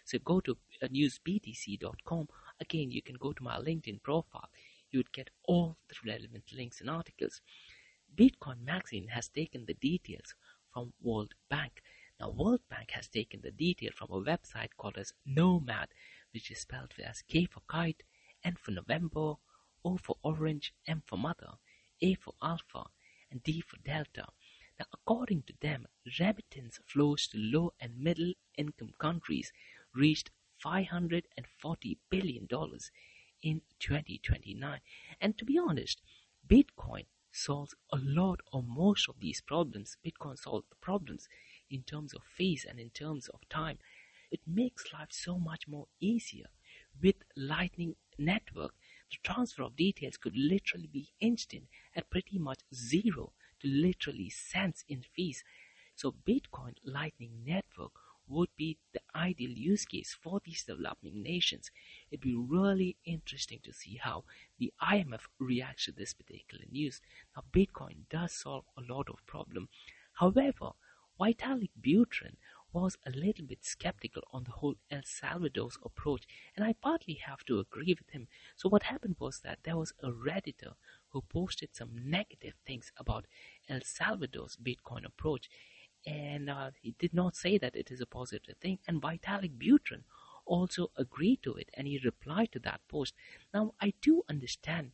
So 0.04 0.18
go 0.18 0.40
to 0.40 0.56
uh, 0.82 0.88
newsbtc.com. 0.88 2.28
Again, 2.60 2.90
you 2.90 3.02
can 3.02 3.16
go 3.16 3.32
to 3.32 3.42
my 3.42 3.58
LinkedIn 3.58 4.02
profile. 4.02 4.48
You 4.90 4.98
would 4.98 5.12
get 5.12 5.30
all 5.44 5.76
the 5.88 5.94
relevant 6.10 6.44
links 6.52 6.80
and 6.80 6.90
articles. 6.90 7.40
Bitcoin 8.14 8.64
Magazine 8.64 9.08
has 9.08 9.28
taken 9.28 9.64
the 9.66 9.74
details 9.74 10.34
from 10.72 10.92
World 11.02 11.34
Bank. 11.48 11.82
Now, 12.20 12.30
World 12.30 12.60
Bank 12.70 12.92
has 12.92 13.08
taken 13.08 13.40
the 13.40 13.50
detail 13.50 13.90
from 13.94 14.10
a 14.10 14.22
website 14.22 14.70
called 14.76 14.96
as 14.96 15.12
KNOMAD, 15.26 15.88
which 16.32 16.50
is 16.50 16.60
spelled 16.60 16.94
as 17.04 17.22
K 17.22 17.46
for 17.46 17.60
kite, 17.66 18.02
N 18.44 18.56
for 18.56 18.70
November, 18.70 19.34
O 19.84 19.96
for 19.96 20.16
orange, 20.22 20.72
M 20.86 21.02
for 21.06 21.18
mother, 21.18 21.54
A 22.00 22.14
for 22.14 22.34
alpha, 22.42 22.84
and 23.30 23.42
D 23.42 23.60
for 23.60 23.76
delta. 23.78 24.26
Now, 24.78 24.86
according 24.92 25.42
to 25.42 25.54
them, 25.60 25.86
remittance 26.18 26.78
flows 26.86 27.26
to 27.28 27.38
low 27.38 27.72
and 27.80 27.98
middle 27.98 28.34
income 28.56 28.92
countries 28.98 29.52
reached 29.94 30.30
$540 30.64 31.98
billion 32.10 32.48
in 33.42 33.62
2029. 33.80 34.80
And 35.20 35.38
to 35.38 35.44
be 35.44 35.58
honest, 35.58 36.02
Bitcoin 36.46 37.06
solves 37.36 37.74
a 37.92 37.98
lot 38.02 38.40
or 38.52 38.62
most 38.62 39.08
of 39.08 39.20
these 39.20 39.40
problems. 39.40 39.96
Bitcoin 40.04 40.38
solves 40.38 40.66
the 40.68 40.76
problems 40.76 41.28
in 41.70 41.82
terms 41.82 42.14
of 42.14 42.22
fees 42.24 42.64
and 42.68 42.80
in 42.80 42.90
terms 42.90 43.28
of 43.28 43.48
time. 43.48 43.78
It 44.30 44.40
makes 44.46 44.92
life 44.92 45.08
so 45.10 45.38
much 45.38 45.68
more 45.68 45.86
easier. 46.00 46.46
With 47.00 47.16
Lightning 47.36 47.96
Network, 48.18 48.74
the 49.10 49.18
transfer 49.22 49.62
of 49.62 49.76
details 49.76 50.16
could 50.16 50.36
literally 50.36 50.88
be 50.88 51.10
instant 51.20 51.64
at 51.94 52.10
pretty 52.10 52.38
much 52.38 52.60
zero 52.74 53.32
to 53.60 53.68
literally 53.68 54.30
cents 54.30 54.84
in 54.88 55.02
fees. 55.02 55.44
So 55.94 56.12
Bitcoin 56.26 56.74
Lightning 56.84 57.44
Network 57.44 57.92
would 58.28 58.48
be 58.56 58.78
the 58.92 59.00
ideal 59.14 59.50
use 59.50 59.84
case 59.84 60.16
for 60.20 60.40
these 60.44 60.64
developing 60.64 61.22
nations. 61.22 61.70
It'd 62.10 62.20
be 62.20 62.34
really 62.36 62.96
interesting 63.04 63.60
to 63.64 63.72
see 63.72 63.98
how 64.02 64.24
the 64.58 64.72
IMF 64.82 65.22
reacts 65.38 65.86
to 65.86 65.92
this 65.92 66.14
particular 66.14 66.64
news. 66.70 67.00
Now, 67.34 67.44
Bitcoin 67.52 68.08
does 68.10 68.32
solve 68.32 68.64
a 68.76 68.92
lot 68.92 69.08
of 69.08 69.26
problem. 69.26 69.68
However, 70.14 70.72
Vitalik 71.18 71.70
Buterin 71.80 72.36
was 72.72 72.98
a 73.06 73.10
little 73.10 73.46
bit 73.46 73.64
skeptical 73.64 74.22
on 74.32 74.44
the 74.44 74.50
whole 74.50 74.74
El 74.90 75.00
Salvador's 75.00 75.78
approach, 75.82 76.26
and 76.54 76.64
I 76.64 76.74
partly 76.74 77.14
have 77.14 77.42
to 77.46 77.58
agree 77.58 77.96
with 77.98 78.10
him. 78.10 78.28
So 78.56 78.68
what 78.68 78.82
happened 78.82 79.16
was 79.18 79.40
that 79.40 79.60
there 79.62 79.78
was 79.78 79.94
a 80.02 80.10
redditor 80.10 80.74
who 81.08 81.22
posted 81.22 81.74
some 81.74 81.90
negative 81.94 82.52
things 82.66 82.92
about 82.98 83.24
El 83.68 83.80
Salvador's 83.80 84.56
Bitcoin 84.56 85.06
approach, 85.06 85.48
and 86.06 86.48
uh, 86.48 86.70
he 86.80 86.94
did 86.98 87.12
not 87.12 87.36
say 87.36 87.58
that 87.58 87.74
it 87.74 87.90
is 87.90 88.00
a 88.00 88.06
positive 88.06 88.56
thing. 88.58 88.78
And 88.86 89.02
Vitalik 89.02 89.58
Buterin 89.58 90.04
also 90.44 90.90
agreed 90.96 91.42
to 91.42 91.54
it, 91.54 91.70
and 91.74 91.86
he 91.86 92.00
replied 92.04 92.52
to 92.52 92.60
that 92.60 92.80
post. 92.88 93.14
Now 93.52 93.74
I 93.80 93.92
do 94.00 94.22
understand 94.28 94.92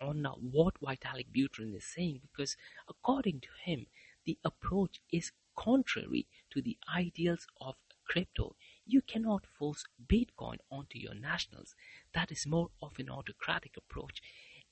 on 0.00 0.26
uh, 0.26 0.32
what 0.32 0.80
Vitalik 0.80 1.28
Buterin 1.34 1.74
is 1.74 1.84
saying 1.84 2.20
because 2.22 2.56
according 2.88 3.40
to 3.40 3.48
him, 3.64 3.86
the 4.26 4.38
approach 4.44 5.00
is 5.10 5.32
contrary 5.56 6.26
to 6.50 6.60
the 6.60 6.76
ideals 6.94 7.46
of 7.60 7.76
crypto. 8.06 8.54
You 8.86 9.00
cannot 9.00 9.46
force 9.46 9.84
Bitcoin 10.06 10.56
onto 10.70 10.98
your 10.98 11.14
nationals. 11.14 11.74
That 12.12 12.30
is 12.30 12.46
more 12.46 12.68
of 12.82 12.92
an 12.98 13.08
autocratic 13.08 13.76
approach 13.76 14.20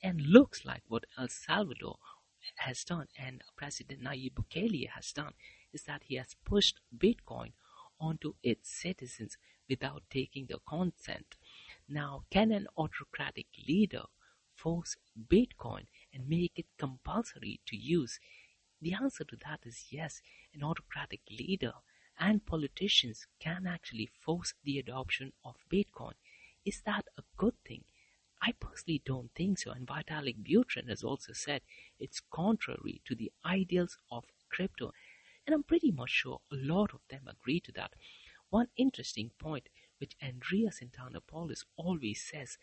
and 0.03 0.21
looks 0.21 0.65
like 0.65 0.83
what 0.89 1.05
El 1.19 1.29
Salvador 1.29 1.99
has 2.57 2.85
done 2.85 3.07
and 3.17 3.43
President 3.57 4.03
Nayib 4.03 4.33
Bukele 4.35 4.89
has 4.89 5.13
done 5.13 5.33
is 5.73 5.85
that 5.85 6.05
he 6.05 6.17
has 6.17 6.37
pushed 6.45 6.81
Bitcoin 6.97 7.53
onto 8.01 8.35
its 8.43 8.69
citizens 8.71 9.37
without 9.69 10.03
taking 10.11 10.47
their 10.47 10.59
consent. 10.69 11.37
Now, 11.89 12.25
can 12.31 12.53
an 12.53 12.67
autocratic 12.77 13.47
leader 13.67 14.05
force 14.55 14.97
Bitcoin 15.29 15.87
and 16.13 16.29
make 16.29 16.53
it 16.57 16.67
compulsory 16.79 17.61
to 17.67 17.77
use? 17.77 18.19
The 18.81 18.95
answer 18.95 19.25
to 19.25 19.37
that 19.47 19.61
is 19.65 19.87
yes. 19.91 20.21
An 20.55 20.63
autocratic 20.63 21.21
leader 21.31 21.73
and 22.19 22.45
politicians 22.45 23.27
can 23.41 23.67
actually 23.67 24.11
force 24.21 24.55
the 24.65 24.79
adoption 24.79 25.33
of 25.45 25.57
Bitcoin. 25.73 26.15
Is 26.65 26.83
that 26.85 27.07
a 27.17 27.23
good 27.37 27.55
thing? 27.67 27.85
I 28.41 28.53
personally 28.53 29.03
don't 29.05 29.31
think 29.35 29.61
so, 29.61 29.71
and 29.71 29.87
Vitalik 29.87 30.43
Buterin 30.43 30.89
has 30.89 31.05
also 31.05 31.33
said 31.33 31.63
it's 32.01 32.21
contrary 32.21 33.01
to 33.05 33.15
the 33.15 33.31
ideals 33.47 33.99
of 34.11 34.25
crypto, 34.51 34.93
and 35.47 35.55
I'm 35.55 35.63
pretty 35.63 35.91
much 35.91 36.11
sure 36.11 36.41
a 36.53 36.57
lot 36.57 36.95
of 36.95 37.01
them 37.09 37.29
agree 37.29 37.61
to 37.61 37.73
that. 37.73 37.95
One 38.51 38.69
interesting 38.77 39.31
point 39.39 39.69
which 39.99 40.17
Andreas 40.23 40.81
Antonopoulos 40.81 41.65
always 41.77 42.23
says 42.23 42.59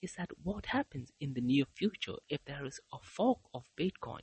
is 0.00 0.14
that 0.16 0.30
what 0.42 0.66
happens 0.66 1.12
in 1.20 1.34
the 1.34 1.40
near 1.40 1.64
future 1.74 2.16
if 2.28 2.44
there 2.44 2.64
is 2.64 2.80
a 2.92 2.98
fork 3.02 3.40
of 3.54 3.70
Bitcoin 3.76 4.22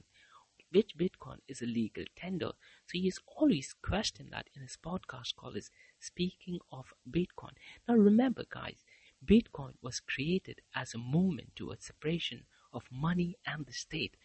which 0.71 0.95
Bitcoin 0.97 1.37
is 1.47 1.61
a 1.61 1.65
legal 1.65 2.03
tender. 2.15 2.51
So 2.85 2.93
he 2.93 3.05
has 3.05 3.19
always 3.25 3.75
questioned 3.81 4.29
that 4.31 4.49
in 4.55 4.61
his 4.61 4.77
podcast 4.83 5.35
called 5.35 5.57
is 5.57 5.71
Speaking 5.99 6.59
of 6.71 6.93
Bitcoin. 7.09 7.53
Now 7.87 7.95
remember 7.95 8.43
guys, 8.49 8.83
Bitcoin 9.25 9.73
was 9.81 9.99
created 9.99 10.61
as 10.75 10.93
a 10.93 10.97
movement 10.97 11.55
towards 11.55 11.85
separation 11.85 12.43
of 12.71 12.83
money 12.91 13.35
and 13.45 13.65
the 13.65 13.73
state. 13.73 14.15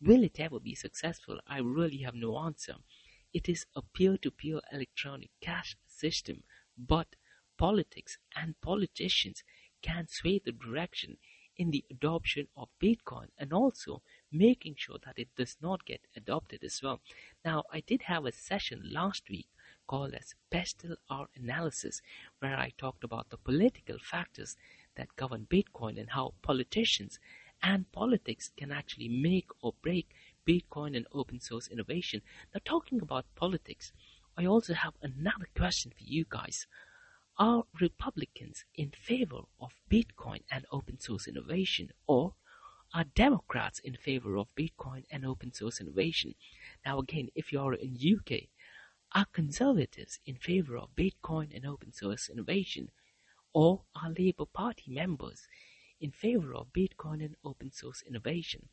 Will 0.00 0.24
it 0.24 0.40
ever 0.40 0.58
be 0.58 0.74
successful? 0.74 1.38
I 1.46 1.58
really 1.58 1.98
have 1.98 2.14
no 2.14 2.38
answer. 2.38 2.76
It 3.32 3.48
is 3.48 3.66
a 3.76 3.82
peer 3.82 4.16
to 4.18 4.30
peer 4.30 4.60
electronic 4.72 5.30
cash 5.40 5.76
system, 5.86 6.42
but 6.76 7.14
politics 7.56 8.18
and 8.34 8.60
politicians 8.60 9.44
can 9.82 10.08
sway 10.08 10.40
the 10.44 10.52
direction 10.52 11.18
in 11.56 11.70
the 11.70 11.84
adoption 11.90 12.48
of 12.56 12.70
Bitcoin 12.82 13.28
and 13.38 13.52
also 13.52 14.02
making 14.32 14.74
sure 14.78 14.98
that 15.04 15.18
it 15.18 15.28
does 15.36 15.58
not 15.60 15.84
get 15.84 16.06
adopted 16.16 16.64
as 16.64 16.80
well. 16.82 17.02
Now, 17.44 17.64
I 17.70 17.80
did 17.80 18.02
have 18.02 18.24
a 18.24 18.32
session 18.32 18.82
last 18.90 19.28
week 19.28 19.48
called 19.86 20.14
as 20.14 20.34
Pestle 20.50 20.96
R 21.10 21.28
Analysis, 21.36 22.00
where 22.38 22.56
I 22.56 22.72
talked 22.78 23.04
about 23.04 23.28
the 23.28 23.36
political 23.36 23.98
factors 23.98 24.56
that 24.96 25.16
govern 25.16 25.46
Bitcoin 25.50 26.00
and 26.00 26.10
how 26.10 26.34
politicians 26.42 27.18
and 27.62 27.92
politics 27.92 28.50
can 28.56 28.72
actually 28.72 29.08
make 29.08 29.50
or 29.60 29.74
break 29.82 30.08
Bitcoin 30.46 30.96
and 30.96 31.06
open 31.12 31.40
source 31.40 31.68
innovation. 31.68 32.22
Now, 32.54 32.60
talking 32.64 33.00
about 33.00 33.26
politics, 33.34 33.92
I 34.36 34.46
also 34.46 34.74
have 34.74 34.94
another 35.02 35.48
question 35.56 35.90
for 35.90 36.02
you 36.02 36.24
guys. 36.28 36.66
Are 37.38 37.64
Republicans 37.80 38.64
in 38.74 38.90
favor 38.90 39.42
of 39.60 39.70
Bitcoin 39.90 40.42
and 40.50 40.66
open 40.70 40.98
source 41.00 41.26
innovation, 41.26 41.90
or 42.06 42.34
are 42.92 43.04
Democrats 43.04 43.78
in 43.78 43.94
favor 43.96 44.36
of 44.36 44.54
Bitcoin 44.56 45.04
and 45.10 45.24
open 45.24 45.52
source 45.52 45.80
innovation? 45.80 46.34
Now, 46.84 46.98
again, 46.98 47.28
if 47.34 47.52
you 47.52 47.60
are 47.60 47.74
in 47.74 47.96
UK, 47.96 48.48
are 49.14 49.26
conservatives 49.32 50.18
in 50.26 50.36
favor 50.36 50.76
of 50.76 50.94
Bitcoin 50.96 51.54
and 51.54 51.66
open 51.66 51.92
source 51.92 52.28
innovation? 52.28 52.90
Or 53.52 53.82
are 53.94 54.10
Labour 54.10 54.46
Party 54.46 54.90
members 54.92 55.48
in 56.00 56.10
favor 56.10 56.54
of 56.54 56.72
Bitcoin 56.72 57.24
and 57.24 57.36
open 57.44 57.72
source 57.72 58.02
innovation? 58.02 58.68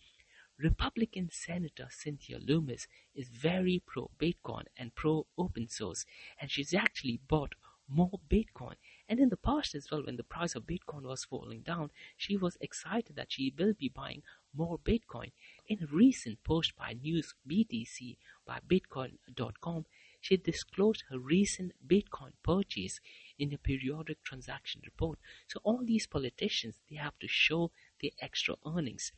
Republican 0.59 1.29
Senator 1.31 1.87
Cynthia 1.91 2.39
Lummis 2.39 2.87
is 3.13 3.29
very 3.29 3.83
pro 3.85 4.09
Bitcoin 4.19 4.63
and 4.75 4.95
pro 4.95 5.27
open 5.37 5.67
source, 5.69 6.03
and 6.41 6.49
she's 6.49 6.73
actually 6.73 7.19
bought 7.27 7.53
more 7.87 8.19
Bitcoin. 8.29 8.73
And 9.07 9.19
in 9.19 9.29
the 9.29 9.37
past 9.37 9.75
as 9.75 9.89
well, 9.91 10.03
when 10.03 10.17
the 10.17 10.23
price 10.23 10.55
of 10.55 10.63
Bitcoin 10.63 11.03
was 11.03 11.23
falling 11.23 11.61
down, 11.61 11.91
she 12.17 12.35
was 12.35 12.57
excited 12.59 13.15
that 13.15 13.31
she 13.31 13.53
will 13.57 13.73
be 13.73 13.87
buying 13.87 14.23
more 14.53 14.79
Bitcoin. 14.79 15.31
In 15.67 15.83
a 15.83 15.95
recent 15.95 16.43
post 16.43 16.75
by 16.75 16.93
News 16.93 17.35
BTC 17.47 18.17
by 18.45 18.59
Bitcoin.com, 18.67 19.85
she 20.19 20.37
disclosed 20.37 21.03
her 21.09 21.19
recent 21.19 21.73
Bitcoin 21.87 22.31
purchase 22.43 22.99
in 23.37 23.53
a 23.53 23.57
periodic 23.57 24.23
transaction 24.23 24.81
report. 24.83 25.19
So 25.47 25.59
all 25.63 25.83
these 25.85 26.07
politicians, 26.07 26.79
they 26.89 26.95
have 26.97 27.17
to 27.19 27.27
show 27.27 27.71
their 28.01 28.11
extra 28.19 28.55
earnings. 28.65 29.11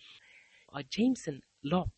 Uh, 0.71 0.83
Jameson 0.89 1.41
Lopp, 1.63 1.89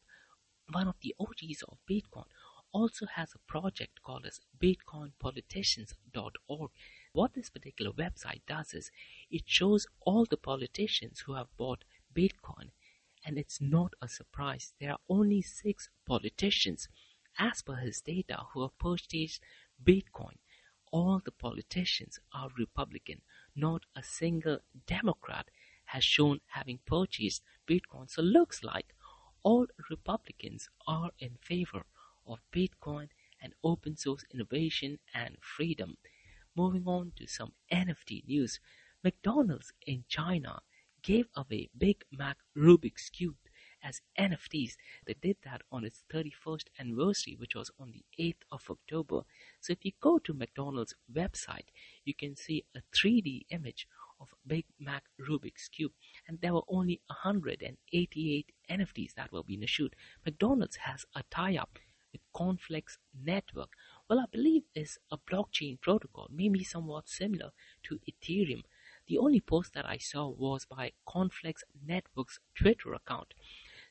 one 0.72 0.88
of 0.88 0.96
the 1.02 1.14
OGs 1.20 1.64
of 1.64 1.78
Bitcoin, 1.90 2.26
also 2.72 3.06
has 3.06 3.34
a 3.34 3.52
project 3.52 4.02
called 4.02 4.26
as 4.26 4.40
bitcoinpoliticians.org. 4.62 6.72
What 7.14 7.34
this 7.34 7.50
particular 7.50 7.92
website 7.92 8.42
does 8.48 8.74
is 8.74 8.92
it 9.30 9.44
shows 9.46 9.86
all 10.02 10.26
the 10.26 10.38
politicians 10.38 11.20
who 11.22 11.34
have 11.34 11.48
bought 11.58 11.84
Bitcoin. 12.16 12.72
And 13.26 13.38
it's 13.38 13.60
not 13.62 13.94
a 14.02 14.08
surprise. 14.08 14.74
There 14.80 14.92
are 14.92 15.00
only 15.10 15.42
six 15.42 15.90
politicians 16.08 16.88
as 17.38 17.62
per 17.62 17.76
his 17.76 18.02
data, 18.02 18.46
who 18.54 18.62
have 18.62 18.78
purchased 18.78 19.42
Bitcoin, 19.84 20.38
all 20.92 21.22
the 21.24 21.32
politicians 21.32 22.20
are 22.34 22.50
Republican. 22.58 23.22
Not 23.56 23.84
a 23.96 24.04
single 24.04 24.60
Democrat 24.86 25.50
has 25.92 26.04
shown 26.04 26.40
having 26.48 26.80
purchased 26.86 27.44
Bitcoin. 27.68 28.10
So 28.10 28.22
looks 28.22 28.64
like 28.64 28.96
all 29.44 29.68
Republicans 29.90 30.70
are 30.88 31.12
in 31.20 31.38
favor 31.42 31.84
of 32.26 32.40
Bitcoin 32.54 33.10
and 33.42 33.54
open 33.64 33.98
source 33.98 34.24
innovation 34.34 35.00
and 35.14 35.36
freedom. 35.42 35.98
Moving 36.56 36.84
on 36.86 37.12
to 37.18 37.28
some 37.28 37.52
NFT 37.72 38.28
news. 38.28 38.60
McDonald's 39.04 39.74
in 39.86 40.06
China 40.08 40.62
gave 41.02 41.26
away 41.36 41.70
Big 41.78 42.04
Mac 42.12 42.38
Rubik's 42.56 43.10
Cube 43.10 43.36
as 43.84 44.02
NFTs. 44.18 44.76
They 45.06 45.16
did 45.22 45.38
that 45.44 45.62
on 45.72 45.84
its 45.84 46.04
31st 46.14 46.68
anniversary, 46.80 47.36
which 47.38 47.56
was 47.56 47.72
on 47.80 47.92
the 47.92 48.06
8th 48.18 48.44
of 48.52 48.64
October. 48.70 49.22
So 49.60 49.74
if 49.74 49.84
you 49.84 49.92
go 50.00 50.20
to 50.20 50.34
McDonald's 50.34 50.96
website, 51.12 51.70
you 52.06 52.14
can 52.14 52.36
see 52.36 52.64
a 52.76 52.82
3D 52.96 53.46
image 53.50 53.88
of 54.22 54.30
Big 54.46 54.66
Mac 54.80 55.04
Rubik's 55.20 55.68
Cube. 55.68 55.92
And 56.28 56.40
there 56.40 56.54
were 56.54 56.62
only 56.68 57.02
188 57.08 58.52
NFTs 58.70 59.16
that 59.16 59.32
were 59.32 59.44
being 59.44 59.64
issued. 59.64 59.96
McDonald's 60.26 60.78
has 60.78 61.06
a 61.16 61.24
tie-up 61.32 61.80
with 62.12 62.22
Conflux 62.34 62.98
Network. 63.14 63.72
Well, 64.10 64.20
I 64.20 64.26
believe 64.32 64.64
is 64.76 65.00
a 65.12 65.18
blockchain 65.18 65.80
protocol, 65.80 66.28
maybe 66.30 66.64
somewhat 66.64 67.10
similar 67.10 67.52
to 67.84 68.00
Ethereum. 68.10 68.64
The 69.08 69.18
only 69.18 69.42
post 69.42 69.74
that 69.74 69.90
I 69.90 69.98
saw 69.98 70.30
was 70.30 70.66
by 70.66 70.92
Conflux 71.08 71.64
Network's 71.86 72.40
Twitter 72.56 72.94
account. 72.94 73.34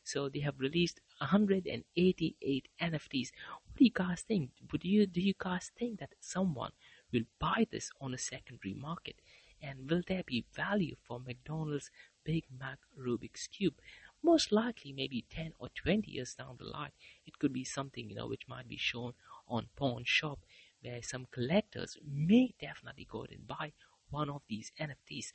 So 0.02 0.28
they 0.28 0.40
have 0.40 0.58
released 0.58 1.00
188 1.18 2.68
NFTs. 2.80 3.30
What 3.64 3.76
do 3.76 3.84
you 3.84 3.90
guys 3.92 4.22
think? 4.22 4.50
Would 4.72 4.84
you 4.84 5.06
do 5.06 5.20
you 5.20 5.34
guys 5.38 5.70
think 5.78 6.00
that 6.00 6.14
someone 6.20 6.72
will 7.12 7.24
buy 7.38 7.66
this 7.70 7.90
on 8.00 8.14
a 8.14 8.18
secondary 8.18 8.74
market? 8.74 9.16
And 9.62 9.90
will 9.90 10.02
there 10.06 10.22
be 10.24 10.46
value 10.54 10.96
for 11.02 11.20
McDonald's 11.20 11.90
Big 12.24 12.44
Mac 12.58 12.78
Rubik's 12.98 13.46
Cube? 13.46 13.74
Most 14.22 14.52
likely, 14.52 14.92
maybe 14.92 15.24
10 15.30 15.54
or 15.58 15.68
20 15.74 16.10
years 16.10 16.34
down 16.34 16.56
the 16.58 16.66
line, 16.66 16.92
it 17.26 17.38
could 17.38 17.52
be 17.52 17.64
something 17.64 18.08
you 18.08 18.16
know 18.16 18.26
which 18.26 18.48
might 18.48 18.68
be 18.68 18.76
shown 18.76 19.14
on 19.48 19.68
pawn 19.76 20.04
shop, 20.04 20.40
where 20.82 21.02
some 21.02 21.26
collectors 21.30 21.96
may 22.06 22.54
definitely 22.60 23.06
go 23.10 23.24
and 23.24 23.46
buy 23.46 23.72
one 24.10 24.28
of 24.28 24.42
these 24.48 24.72
NFTs. 24.78 25.32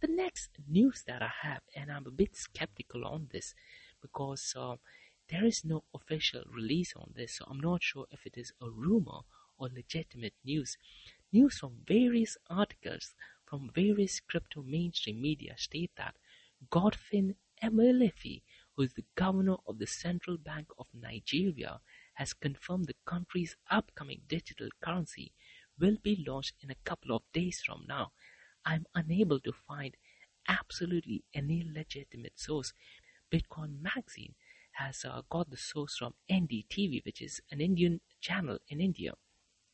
The 0.00 0.08
next 0.08 0.50
news 0.68 1.04
that 1.06 1.22
I 1.22 1.30
have, 1.42 1.62
and 1.76 1.92
I'm 1.92 2.06
a 2.06 2.10
bit 2.10 2.36
skeptical 2.36 3.04
on 3.04 3.28
this, 3.30 3.54
because 4.00 4.54
uh, 4.58 4.76
there 5.28 5.44
is 5.44 5.64
no 5.64 5.84
official 5.94 6.42
release 6.50 6.94
on 6.96 7.12
this, 7.14 7.36
so 7.36 7.46
I'm 7.48 7.60
not 7.60 7.82
sure 7.82 8.06
if 8.10 8.26
it 8.26 8.36
is 8.36 8.52
a 8.60 8.68
rumor 8.68 9.20
or 9.58 9.68
legitimate 9.68 10.34
news. 10.44 10.76
News 11.32 11.58
from 11.58 11.78
various 11.86 12.36
articles 12.50 13.14
from 13.52 13.70
various 13.74 14.18
crypto 14.18 14.62
mainstream 14.62 15.20
media 15.20 15.52
state 15.58 15.90
that 15.98 16.14
Godwin 16.70 17.34
Emefiele, 17.62 18.40
who 18.74 18.82
is 18.82 18.94
the 18.94 19.04
governor 19.14 19.56
of 19.66 19.78
the 19.78 19.86
Central 19.86 20.38
Bank 20.38 20.68
of 20.78 20.86
Nigeria, 20.94 21.80
has 22.14 22.32
confirmed 22.32 22.86
the 22.86 22.94
country's 23.04 23.54
upcoming 23.70 24.22
digital 24.26 24.68
currency 24.82 25.34
will 25.78 25.98
be 26.02 26.24
launched 26.26 26.54
in 26.62 26.70
a 26.70 26.82
couple 26.86 27.14
of 27.14 27.20
days 27.34 27.60
from 27.62 27.84
now. 27.86 28.12
I'm 28.64 28.86
unable 28.94 29.40
to 29.40 29.52
find 29.68 29.98
absolutely 30.48 31.22
any 31.34 31.62
legitimate 31.62 32.40
source 32.40 32.72
Bitcoin 33.30 33.82
Magazine 33.82 34.34
has 34.72 35.04
uh, 35.04 35.20
got 35.28 35.50
the 35.50 35.58
source 35.58 35.98
from 35.98 36.14
NDTV, 36.30 37.04
which 37.04 37.20
is 37.20 37.42
an 37.50 37.60
Indian 37.60 38.00
channel 38.22 38.56
in 38.68 38.80
India, 38.80 39.12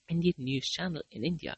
Indian 0.08 0.34
news 0.38 0.68
channel 0.68 1.02
in 1.12 1.22
India. 1.22 1.56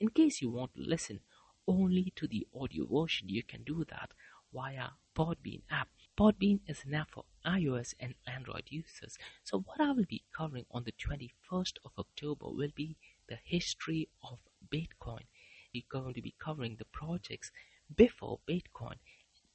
In 0.00 0.08
case 0.08 0.40
you 0.40 0.50
want 0.50 0.74
to 0.74 0.80
listen 0.80 1.20
only 1.66 2.12
to 2.16 2.26
the 2.26 2.46
audio 2.58 2.86
version, 2.86 3.28
you 3.28 3.42
can 3.42 3.62
do 3.62 3.84
that 3.90 4.12
via 4.54 4.88
Podbean 5.14 5.60
app. 5.70 5.88
Podbean 6.16 6.60
is 6.66 6.84
an 6.84 6.94
app 6.94 7.10
for 7.10 7.24
iOS 7.44 7.94
and 8.00 8.14
Android 8.26 8.64
users. 8.68 9.18
So 9.44 9.60
what 9.60 9.80
I 9.80 9.92
will 9.92 10.06
be 10.08 10.24
covering 10.34 10.64
on 10.70 10.84
the 10.84 10.92
21st 10.92 11.76
of 11.84 11.92
October 11.98 12.48
will 12.48 12.72
be 12.74 12.96
the 13.28 13.38
history 13.44 14.08
of 14.22 14.38
Bitcoin. 14.72 15.26
We're 15.74 15.82
going 15.90 16.14
to 16.14 16.22
be 16.22 16.34
covering 16.38 16.76
the 16.76 16.84
projects 16.86 17.50
before 17.94 18.40
Bitcoin, 18.48 18.96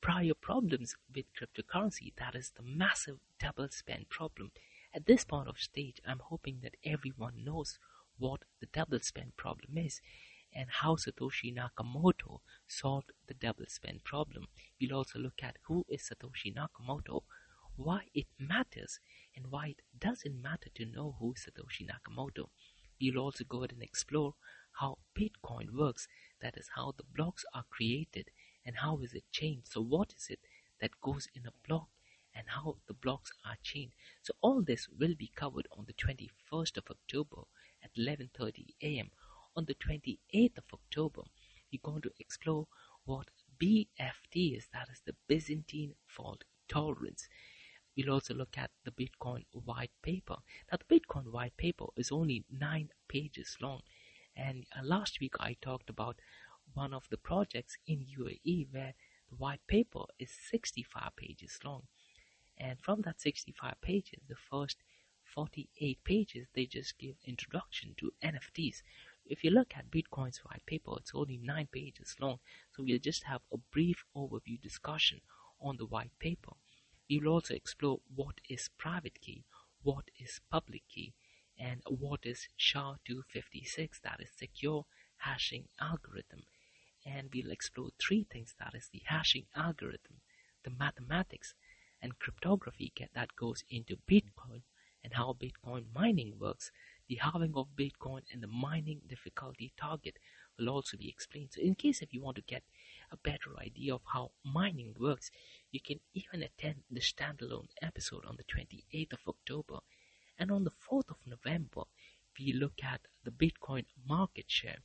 prior 0.02 0.34
problems 0.40 0.96
with 1.14 1.26
cryptocurrency, 1.34 2.14
that 2.18 2.36
is 2.36 2.52
the 2.56 2.64
massive 2.64 3.18
double 3.40 3.70
spend 3.70 4.10
problem. 4.10 4.52
At 4.94 5.06
this 5.06 5.24
point 5.24 5.48
of 5.48 5.60
stage, 5.60 6.00
I'm 6.06 6.20
hoping 6.20 6.60
that 6.62 6.76
everyone 6.84 7.44
knows 7.44 7.80
what 8.18 8.42
the 8.60 8.68
double 8.68 9.00
spend 9.00 9.38
problem 9.38 9.78
is 9.78 10.02
and 10.54 10.70
how 10.70 10.96
Satoshi 10.96 11.54
Nakamoto 11.56 12.40
solved 12.68 13.12
the 13.28 13.34
double 13.34 13.66
spend 13.68 14.04
problem. 14.04 14.48
We'll 14.80 14.98
also 14.98 15.20
look 15.20 15.42
at 15.44 15.58
who 15.64 15.86
is 15.90 16.10
Satoshi 16.10 16.56
Nakamoto, 16.56 17.24
why 17.76 18.08
it 18.14 18.28
matters, 18.40 19.00
and 19.36 19.48
why 19.52 19.68
it 19.68 19.82
doesn't 20.00 20.42
matter 20.42 20.70
to 20.76 20.86
know 20.86 21.16
who 21.20 21.34
is 21.34 21.48
Satoshi 21.48 21.88
Nakamoto. 21.88 22.50
We'll 23.00 23.20
also 23.20 23.44
go 23.44 23.60
ahead 23.60 23.74
and 23.74 23.84
explore 23.84 24.34
how 24.80 24.98
Bitcoin 25.18 25.72
works, 25.72 26.08
that 26.42 26.58
is 26.58 26.70
how 26.76 26.94
the 26.98 27.04
blocks 27.16 27.46
are 27.54 27.66
created 27.70 28.30
and 28.66 28.78
how 28.78 29.00
is 29.00 29.14
it 29.14 29.24
changed. 29.32 29.68
So 29.68 29.82
what 29.82 30.14
is 30.16 30.28
it 30.30 30.40
that 30.80 31.02
goes 31.02 31.28
in 31.34 31.46
a 31.46 31.68
block 31.68 31.90
and 32.38 32.46
how 32.50 32.78
the 32.88 32.94
blocks 32.94 33.32
are 33.44 33.58
chained. 33.64 33.94
So 34.22 34.34
all 34.42 34.62
this 34.62 34.88
will 34.88 35.16
be 35.16 35.32
covered 35.36 35.68
on 35.72 35.86
the 35.88 35.94
21st 35.94 36.78
of 36.78 36.84
October 36.92 37.42
at 37.84 37.96
11:30 37.96 38.76
a.m. 38.84 39.10
On 39.56 39.66
the 39.66 39.74
28th 39.74 40.58
of 40.60 40.66
October, 40.72 41.24
we're 41.72 41.80
going 41.82 42.04
to 42.04 42.12
explore 42.20 42.68
what 43.06 43.30
BFT 43.60 44.56
is, 44.56 44.68
that 44.72 44.88
is 44.92 45.02
the 45.04 45.16
Byzantine 45.28 45.96
fault 46.06 46.44
tolerance. 46.68 47.28
We'll 47.96 48.12
also 48.12 48.36
look 48.36 48.56
at 48.56 48.70
the 48.86 48.92
Bitcoin 48.92 49.46
white 49.52 49.92
paper. 50.04 50.36
Now, 50.72 50.78
the 50.78 51.00
Bitcoin 51.00 51.32
white 51.32 51.58
paper 51.58 51.88
is 51.96 52.12
only 52.12 52.46
nine 52.52 52.90
pages 53.08 53.58
long, 53.60 53.82
and 54.38 54.66
uh, 54.78 54.82
last 54.84 55.20
week 55.20 55.34
I 55.40 55.58
talked 55.62 55.90
about 55.90 56.18
one 56.74 56.94
of 56.94 57.10
the 57.10 57.18
projects 57.18 57.78
in 57.88 58.06
UAE 58.20 58.68
where 58.72 58.94
the 59.30 59.36
white 59.36 59.66
paper 59.68 60.04
is 60.20 60.32
65 60.50 61.16
pages 61.16 61.60
long. 61.64 61.84
And 62.58 62.80
from 62.80 63.02
that 63.02 63.20
65 63.20 63.76
pages, 63.82 64.22
the 64.28 64.36
first 64.36 64.78
48 65.24 66.04
pages, 66.04 66.48
they 66.54 66.66
just 66.66 66.98
give 66.98 67.16
introduction 67.26 67.96
to 67.98 68.12
NFTs, 68.24 68.82
if 69.30 69.44
you 69.44 69.52
look 69.52 69.74
at 69.76 69.92
Bitcoin's 69.92 70.40
white 70.40 70.66
paper, 70.66 70.94
it's 70.98 71.12
only 71.14 71.38
nine 71.38 71.68
pages 71.68 72.16
long, 72.20 72.40
so 72.72 72.84
we'll 72.84 72.98
just 72.98 73.24
have 73.24 73.42
a 73.52 73.58
brief 73.58 74.06
overview 74.16 74.62
discussion 74.62 75.20
on 75.60 75.76
the 75.76 75.86
white 75.86 76.18
paper. 76.20 76.54
We 77.10 77.20
will 77.20 77.34
also 77.34 77.54
explore 77.54 78.00
what 78.14 78.40
is 78.50 78.70
private 78.78 79.20
key, 79.20 79.44
what 79.84 80.06
is 80.18 80.40
public 80.50 80.88
key, 80.88 81.14
and 81.60 81.82
what 81.88 82.20
is 82.24 82.48
SHA-256, 82.58 84.02
that 84.04 84.20
is 84.20 84.30
secure 84.36 84.86
hashing 85.18 85.66
algorithm. 85.80 86.44
And 87.06 87.30
we'll 87.34 87.52
explore 87.52 87.90
three 88.00 88.26
things, 88.32 88.54
that 88.60 88.76
is 88.76 88.90
the 88.92 89.02
hashing 89.06 89.46
algorithm, 89.56 90.22
the 90.64 90.70
mathematics, 90.70 91.54
and 92.02 92.20
cryptography 92.20 92.94
that 93.16 93.36
goes 93.36 93.64
into 93.70 93.98
Bitcoin, 94.10 94.62
and 95.04 95.14
how 95.14 95.34
Bitcoin 95.34 95.86
mining 95.96 96.34
works, 96.40 96.72
the 97.08 97.16
halving 97.16 97.54
of 97.56 97.76
Bitcoin 97.78 98.22
and 98.32 98.44
the 98.44 98.48
mining 98.48 99.02
difficulty 99.08 99.72
target 99.78 100.18
will 100.60 100.70
also 100.70 100.98
be 100.98 101.08
explained. 101.10 101.50
So 101.54 101.62
in 101.62 101.76
case 101.76 102.02
if 102.02 102.14
you 102.14 102.22
want 102.22 102.36
to 102.36 102.42
get 102.42 102.64
a 103.12 103.18
better 103.18 103.58
idea 103.58 103.96
of 103.96 104.02
how 104.14 104.32
mining 104.44 104.96
works, 105.00 105.32
you 105.72 105.80
can 105.80 106.00
even 106.14 106.44
attend 106.44 106.84
the 106.92 107.00
standalone 107.00 107.70
episode 107.82 108.26
on 108.26 108.36
the 108.38 108.44
28th 108.44 109.14
of 109.14 109.20
October. 109.28 109.80
And 110.40 110.52
on 110.52 110.66
the 110.66 110.72
4th 110.72 111.10
of 111.10 111.17
November, 111.48 111.84
we 112.38 112.52
look 112.52 112.84
at 112.84 113.08
the 113.24 113.32
Bitcoin 113.32 113.86
market 114.06 114.46
share, 114.48 114.80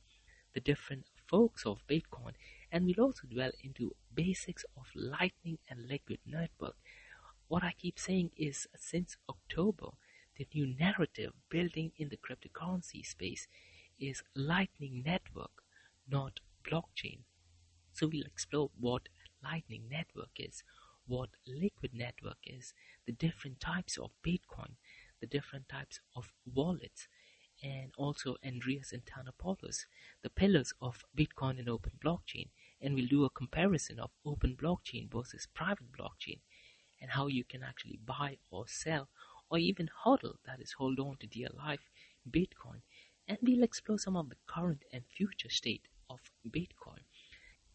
the 0.53 0.61
different 0.61 1.03
forks 1.27 1.65
of 1.65 1.85
Bitcoin, 1.89 2.33
and 2.71 2.85
we'll 2.85 3.05
also 3.05 3.27
dwell 3.27 3.51
into 3.61 3.95
basics 4.13 4.65
of 4.77 4.85
Lightning 4.95 5.57
and 5.69 5.89
Liquid 5.89 6.19
Network. 6.25 6.75
What 7.49 7.63
I 7.63 7.73
keep 7.77 7.99
saying 7.99 8.31
is 8.37 8.67
since 8.77 9.17
October, 9.27 9.89
the 10.37 10.47
new 10.53 10.73
narrative 10.79 11.33
building 11.49 11.91
in 11.97 12.09
the 12.09 12.17
cryptocurrency 12.17 13.05
space 13.05 13.47
is 13.99 14.23
Lightning 14.33 15.03
Network, 15.05 15.63
not 16.09 16.39
blockchain. 16.65 17.19
So 17.91 18.07
we'll 18.07 18.25
explore 18.25 18.71
what 18.79 19.09
Lightning 19.43 19.83
Network 19.91 20.31
is, 20.37 20.63
what 21.05 21.29
Liquid 21.45 21.93
Network 21.93 22.37
is, 22.45 22.73
the 23.05 23.11
different 23.11 23.59
types 23.59 23.97
of 23.97 24.11
Bitcoin, 24.25 24.75
the 25.23 25.37
different 25.37 25.69
types 25.69 26.01
of 26.17 26.33
wallets, 26.53 27.07
and 27.63 27.93
also 27.97 28.35
Andreas 28.45 28.91
Antonopoulos, 28.91 29.85
the 30.21 30.29
pillars 30.29 30.73
of 30.81 31.05
Bitcoin 31.17 31.57
and 31.59 31.69
open 31.69 31.93
blockchain. 32.05 32.49
And 32.81 32.93
we'll 32.93 33.07
do 33.07 33.23
a 33.23 33.29
comparison 33.29 33.99
of 33.99 34.11
open 34.25 34.57
blockchain 34.61 35.09
versus 35.09 35.47
private 35.53 35.93
blockchain 35.97 36.39
and 36.99 37.11
how 37.11 37.27
you 37.27 37.45
can 37.45 37.63
actually 37.63 37.99
buy 38.05 38.37
or 38.51 38.65
sell 38.67 39.07
or 39.49 39.57
even 39.59 39.89
hodl, 40.03 40.33
that 40.45 40.59
is, 40.59 40.73
hold 40.73 40.99
on 40.99 41.15
to 41.21 41.27
dear 41.27 41.47
life, 41.65 41.89
Bitcoin, 42.29 42.81
and 43.29 43.37
we'll 43.41 43.63
explore 43.63 43.99
some 43.99 44.17
of 44.17 44.27
the 44.27 44.35
current 44.45 44.83
and 44.91 45.03
future 45.15 45.49
state 45.49 45.87
of 46.09 46.19
Bitcoin. 46.45 47.03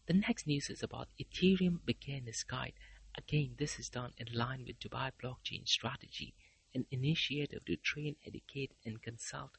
The 0.05 0.13
next 0.13 0.45
news 0.45 0.69
is 0.69 0.83
about 0.83 1.07
Ethereum 1.19 1.79
Beginner's 1.83 2.43
Guide. 2.43 2.73
Again, 3.17 3.55
this 3.57 3.79
is 3.79 3.89
done 3.89 4.13
in 4.17 4.27
line 4.37 4.65
with 4.67 4.79
Dubai 4.79 5.11
Blockchain 5.23 5.67
Strategy, 5.67 6.35
an 6.73 6.85
initiative 6.91 7.65
to 7.65 7.75
train, 7.77 8.15
educate, 8.25 8.73
and 8.85 9.01
consult 9.01 9.51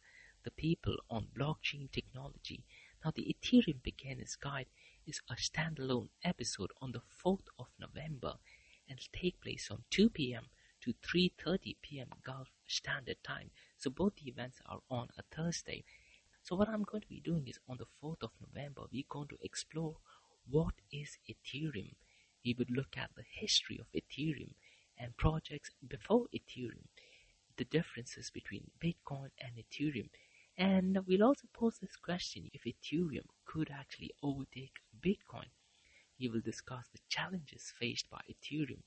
the 0.44 0.50
people 0.50 0.96
on 1.10 1.28
blockchain 1.38 1.90
technology. 1.90 2.64
Now, 3.04 3.12
the 3.14 3.34
Ethereum 3.34 3.82
Beginner's 3.82 4.36
Guide 4.36 4.68
is 5.06 5.20
a 5.28 5.34
standalone 5.34 6.08
episode 6.24 6.70
on 6.80 6.92
the 6.92 7.02
4th 7.24 7.48
of 7.58 7.66
November 7.78 8.34
and 8.88 8.98
will 8.98 9.20
take 9.20 9.40
place 9.40 9.66
from 9.66 9.84
2 9.90 10.10
p.m 10.10 10.46
to 10.82 10.94
3:30 10.94 11.76
p.m. 11.82 12.08
Gulf 12.24 12.48
Standard 12.66 13.22
Time. 13.22 13.50
So 13.76 13.90
both 13.90 14.16
the 14.16 14.28
events 14.28 14.60
are 14.64 14.80
on 14.90 15.08
a 15.18 15.22
Thursday. 15.34 15.84
So 16.42 16.56
what 16.56 16.70
I'm 16.70 16.84
going 16.84 17.02
to 17.02 17.08
be 17.08 17.20
doing 17.20 17.46
is 17.48 17.58
on 17.68 17.76
the 17.76 17.86
4th 18.02 18.22
of 18.22 18.30
November, 18.40 18.82
we're 18.90 19.04
going 19.08 19.28
to 19.28 19.38
explore 19.42 19.98
what 20.48 20.74
is 20.90 21.18
Ethereum. 21.28 21.96
We 22.44 22.54
would 22.54 22.70
look 22.70 22.96
at 22.96 23.10
the 23.14 23.24
history 23.30 23.78
of 23.78 23.92
Ethereum 23.92 24.54
and 25.00 25.16
projects 25.16 25.70
before 25.88 26.26
Ethereum, 26.34 26.84
the 27.56 27.64
differences 27.64 28.30
between 28.30 28.70
Bitcoin 28.82 29.30
and 29.40 29.52
Ethereum. 29.56 30.10
And 30.58 30.98
we'll 31.06 31.24
also 31.24 31.48
pose 31.54 31.78
this 31.78 31.96
question 31.96 32.50
if 32.52 32.64
Ethereum 32.64 33.26
could 33.46 33.70
actually 33.70 34.10
overtake 34.22 34.76
Bitcoin. 35.00 35.48
We 36.20 36.28
will 36.28 36.40
discuss 36.40 36.86
the 36.92 36.98
challenges 37.08 37.72
faced 37.78 38.10
by 38.10 38.20
Ethereum 38.28 38.82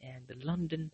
and 0.00 0.26
the 0.26 0.46
London 0.46 0.92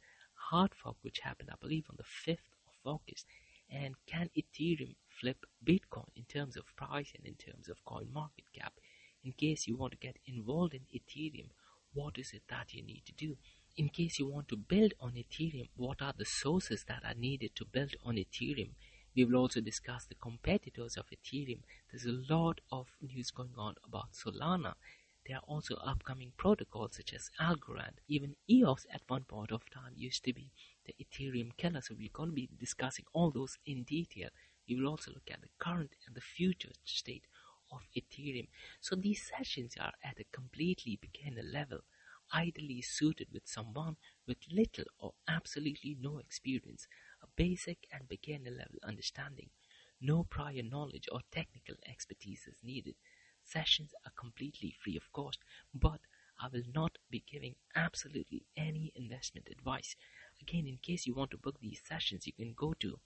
hard 0.50 0.74
fork 0.74 0.96
which 1.02 1.20
happened, 1.20 1.50
I 1.52 1.56
believe, 1.60 1.86
on 1.88 1.96
the 1.96 2.02
5th 2.32 2.50
of 2.66 2.74
August. 2.84 3.26
And 3.70 3.94
can 4.06 4.30
Ethereum 4.36 4.94
flip 5.08 5.46
Bitcoin 5.64 6.08
in 6.16 6.24
terms 6.24 6.56
of 6.56 6.64
price 6.76 7.12
and 7.16 7.26
in 7.26 7.34
terms 7.34 7.68
of 7.68 7.84
coin 7.84 8.08
market 8.12 8.44
cap? 8.52 8.72
In 9.24 9.32
case 9.32 9.66
you 9.66 9.76
want 9.76 9.92
to 9.92 9.98
get 9.98 10.16
involved 10.26 10.74
in 10.74 10.86
Ethereum, 10.94 11.50
what 11.94 12.18
is 12.18 12.32
it 12.32 12.42
that 12.48 12.74
you 12.74 12.82
need 12.82 13.02
to 13.06 13.12
do? 13.12 13.36
In 13.76 13.88
case 13.90 14.18
you 14.18 14.26
want 14.26 14.48
to 14.48 14.56
build 14.56 14.94
on 15.00 15.12
Ethereum, 15.14 15.68
what 15.76 16.00
are 16.02 16.14
the 16.16 16.24
sources 16.24 16.84
that 16.88 17.04
are 17.04 17.14
needed 17.14 17.54
to 17.56 17.64
build 17.64 17.94
on 18.04 18.16
Ethereum? 18.16 18.70
We 19.14 19.24
will 19.24 19.36
also 19.36 19.60
discuss 19.60 20.06
the 20.06 20.14
competitors 20.14 20.96
of 20.96 21.06
Ethereum. 21.10 21.60
There's 21.90 22.06
a 22.06 22.32
lot 22.32 22.60
of 22.72 22.88
news 23.00 23.30
going 23.30 23.54
on 23.56 23.74
about 23.84 24.12
Solana 24.12 24.74
there 25.26 25.38
are 25.38 25.48
also 25.48 25.74
upcoming 25.76 26.32
protocols 26.36 26.94
such 26.94 27.12
as 27.12 27.32
Algorand. 27.40 27.98
Even 28.06 28.36
EOS 28.48 28.86
at 28.92 29.02
one 29.08 29.24
point 29.24 29.50
of 29.50 29.68
time 29.70 29.92
used 29.96 30.22
to 30.24 30.32
be 30.32 30.52
the 30.86 30.94
Ethereum 31.02 31.56
killer. 31.56 31.80
So 31.80 31.96
we're 31.98 32.10
going 32.12 32.28
to 32.28 32.34
be 32.34 32.48
discussing 32.60 33.06
all 33.12 33.32
those 33.32 33.58
in 33.66 33.82
detail 33.82 34.28
We 34.68 34.76
will 34.76 34.88
also 34.88 35.10
look 35.10 35.28
at 35.32 35.40
the 35.40 35.48
current 35.58 35.96
and 36.06 36.14
the 36.14 36.20
future 36.20 36.70
state 36.84 37.26
of 37.72 37.88
Ethereum. 37.96 38.46
So 38.80 38.94
these 38.94 39.28
sessions 39.36 39.76
are 39.80 39.94
at 40.04 40.20
a 40.20 40.24
completely 40.30 40.96
beginner 41.00 41.42
level, 41.42 41.80
ideally 42.34 42.82
suited 42.82 43.28
with 43.32 43.46
someone 43.46 43.96
with 44.26 44.38
little 44.50 44.84
or 44.98 45.12
absolutely 45.28 45.96
no 46.00 46.18
experience, 46.18 46.88
a 47.22 47.26
basic 47.36 47.86
and 47.92 48.08
beginner 48.08 48.50
level 48.50 48.78
understanding. 48.82 49.50
No 50.00 50.24
prior 50.24 50.62
knowledge 50.62 51.08
or 51.10 51.20
technical 51.30 51.76
expertise 51.86 52.46
is 52.46 52.56
needed. 52.62 52.96
Sessions 53.44 53.94
are 54.04 54.12
completely 54.16 54.74
free 54.82 54.96
of 54.96 55.10
cost, 55.12 55.38
but 55.72 56.00
I 56.38 56.48
will 56.48 56.64
not 56.74 56.98
be 57.10 57.24
giving 57.30 57.54
absolutely 57.74 58.44
any 58.56 58.92
investment 58.94 59.48
advice. 59.50 59.96
Again, 60.40 60.66
in 60.66 60.78
case 60.78 61.06
you 61.06 61.14
want 61.14 61.30
to 61.30 61.38
book 61.38 61.56
these 61.60 61.80
sessions, 61.82 62.26
you 62.26 62.32
can 62.32 62.52
go 62.52 62.74
to 62.80 62.98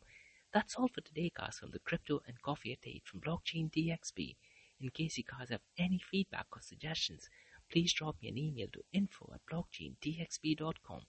That's 0.53 0.75
all 0.75 0.87
for 0.87 1.01
today, 1.01 1.31
guys, 1.35 1.57
from 1.59 1.71
the 1.71 1.79
Crypto 1.79 2.21
and 2.27 2.41
Coffee 2.41 2.71
at 2.71 2.85
8 2.85 3.03
from 3.05 3.21
Blockchain 3.21 3.71
DXB. 3.71 4.35
In 4.79 4.89
case 4.89 5.17
you 5.17 5.23
guys 5.23 5.49
have 5.49 5.61
any 5.77 5.99
feedback 5.99 6.47
or 6.51 6.61
suggestions, 6.61 7.29
please 7.71 7.93
drop 7.93 8.15
me 8.21 8.29
an 8.29 8.37
email 8.37 8.67
to 8.73 8.83
info 8.93 9.31
at 9.33 9.45
blockchaintxp.com. 9.51 11.01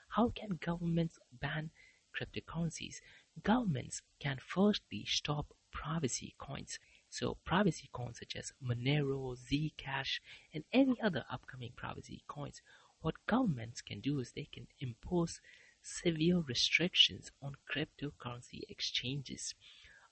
How 0.09 0.31
can 0.31 0.59
governments 0.61 1.19
ban 1.33 1.71
cryptocurrencies? 2.17 2.97
Governments 3.43 4.03
can 4.19 4.39
firstly 4.41 5.05
stop 5.07 5.55
privacy 5.75 6.35
coins. 6.39 6.79
So 7.11 7.37
privacy 7.45 7.91
coins 7.93 8.21
such 8.21 8.37
as 8.37 8.55
Monero, 8.67 9.37
Zcash, 9.37 10.21
and 10.55 10.65
any 10.73 10.99
other 11.03 11.25
upcoming 11.31 11.73
privacy 11.77 12.23
coins. 12.27 12.63
What 13.03 13.27
governments 13.27 13.83
can 13.83 14.01
do 14.01 14.21
is 14.21 14.33
they 14.33 14.49
can 14.51 14.69
impose 14.81 15.41
severe 15.83 16.39
restrictions 16.39 17.31
on 17.43 17.57
cryptocurrency 17.71 18.63
exchanges. 18.71 19.55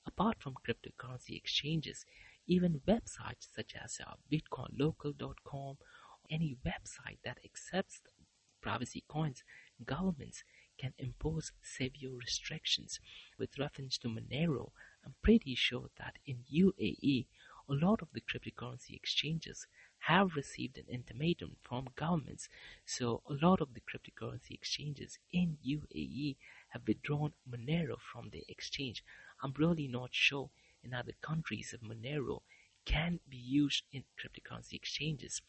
Apart 0.06 0.36
from 0.40 0.56
cryptocurrency 0.66 1.34
exchanges, 1.34 2.04
even 2.46 2.82
websites 2.86 3.48
such 3.54 3.74
as 3.82 4.00
uh, 4.06 4.14
bitcoinlocal.com, 4.30 5.78
any 6.30 6.56
website 6.66 7.18
that 7.24 7.38
accepts 7.44 8.02
privacy 8.60 9.04
coins, 9.08 9.42
governments 9.84 10.44
can 10.78 10.92
impose 10.98 11.52
severe 11.62 12.10
restrictions. 12.10 13.00
With 13.38 13.58
reference 13.58 13.98
to 13.98 14.08
Monero, 14.08 14.72
I'm 15.04 15.14
pretty 15.22 15.54
sure 15.54 15.90
that 15.96 16.18
in 16.26 16.44
UAE, 16.52 17.26
a 17.68 17.72
lot 17.74 18.02
of 18.02 18.08
the 18.12 18.20
cryptocurrency 18.20 18.94
exchanges 18.94 19.66
have 19.98 20.34
received 20.36 20.78
an 20.78 20.86
ultimatum 20.92 21.56
from 21.62 21.88
governments. 21.94 22.48
So 22.84 23.22
a 23.26 23.34
lot 23.34 23.60
of 23.60 23.74
the 23.74 23.80
cryptocurrency 23.80 24.50
exchanges 24.50 25.18
in 25.32 25.58
UAE 25.64 26.36
have 26.70 26.86
withdrawn 26.86 27.32
Monero 27.48 27.98
from 28.00 28.30
their 28.30 28.42
exchange. 28.48 29.04
I'm 29.42 29.54
really 29.56 29.88
not 29.88 30.14
sure 30.14 30.50
in 30.82 30.92
other 30.92 31.12
countries 31.20 31.72
if 31.72 31.80
Monero 31.80 32.42
can 32.84 33.20
be 33.28 33.36
used 33.36 33.84
in 33.92 34.04
cryptocurrency 34.18 34.74
exchanges. 34.74 35.40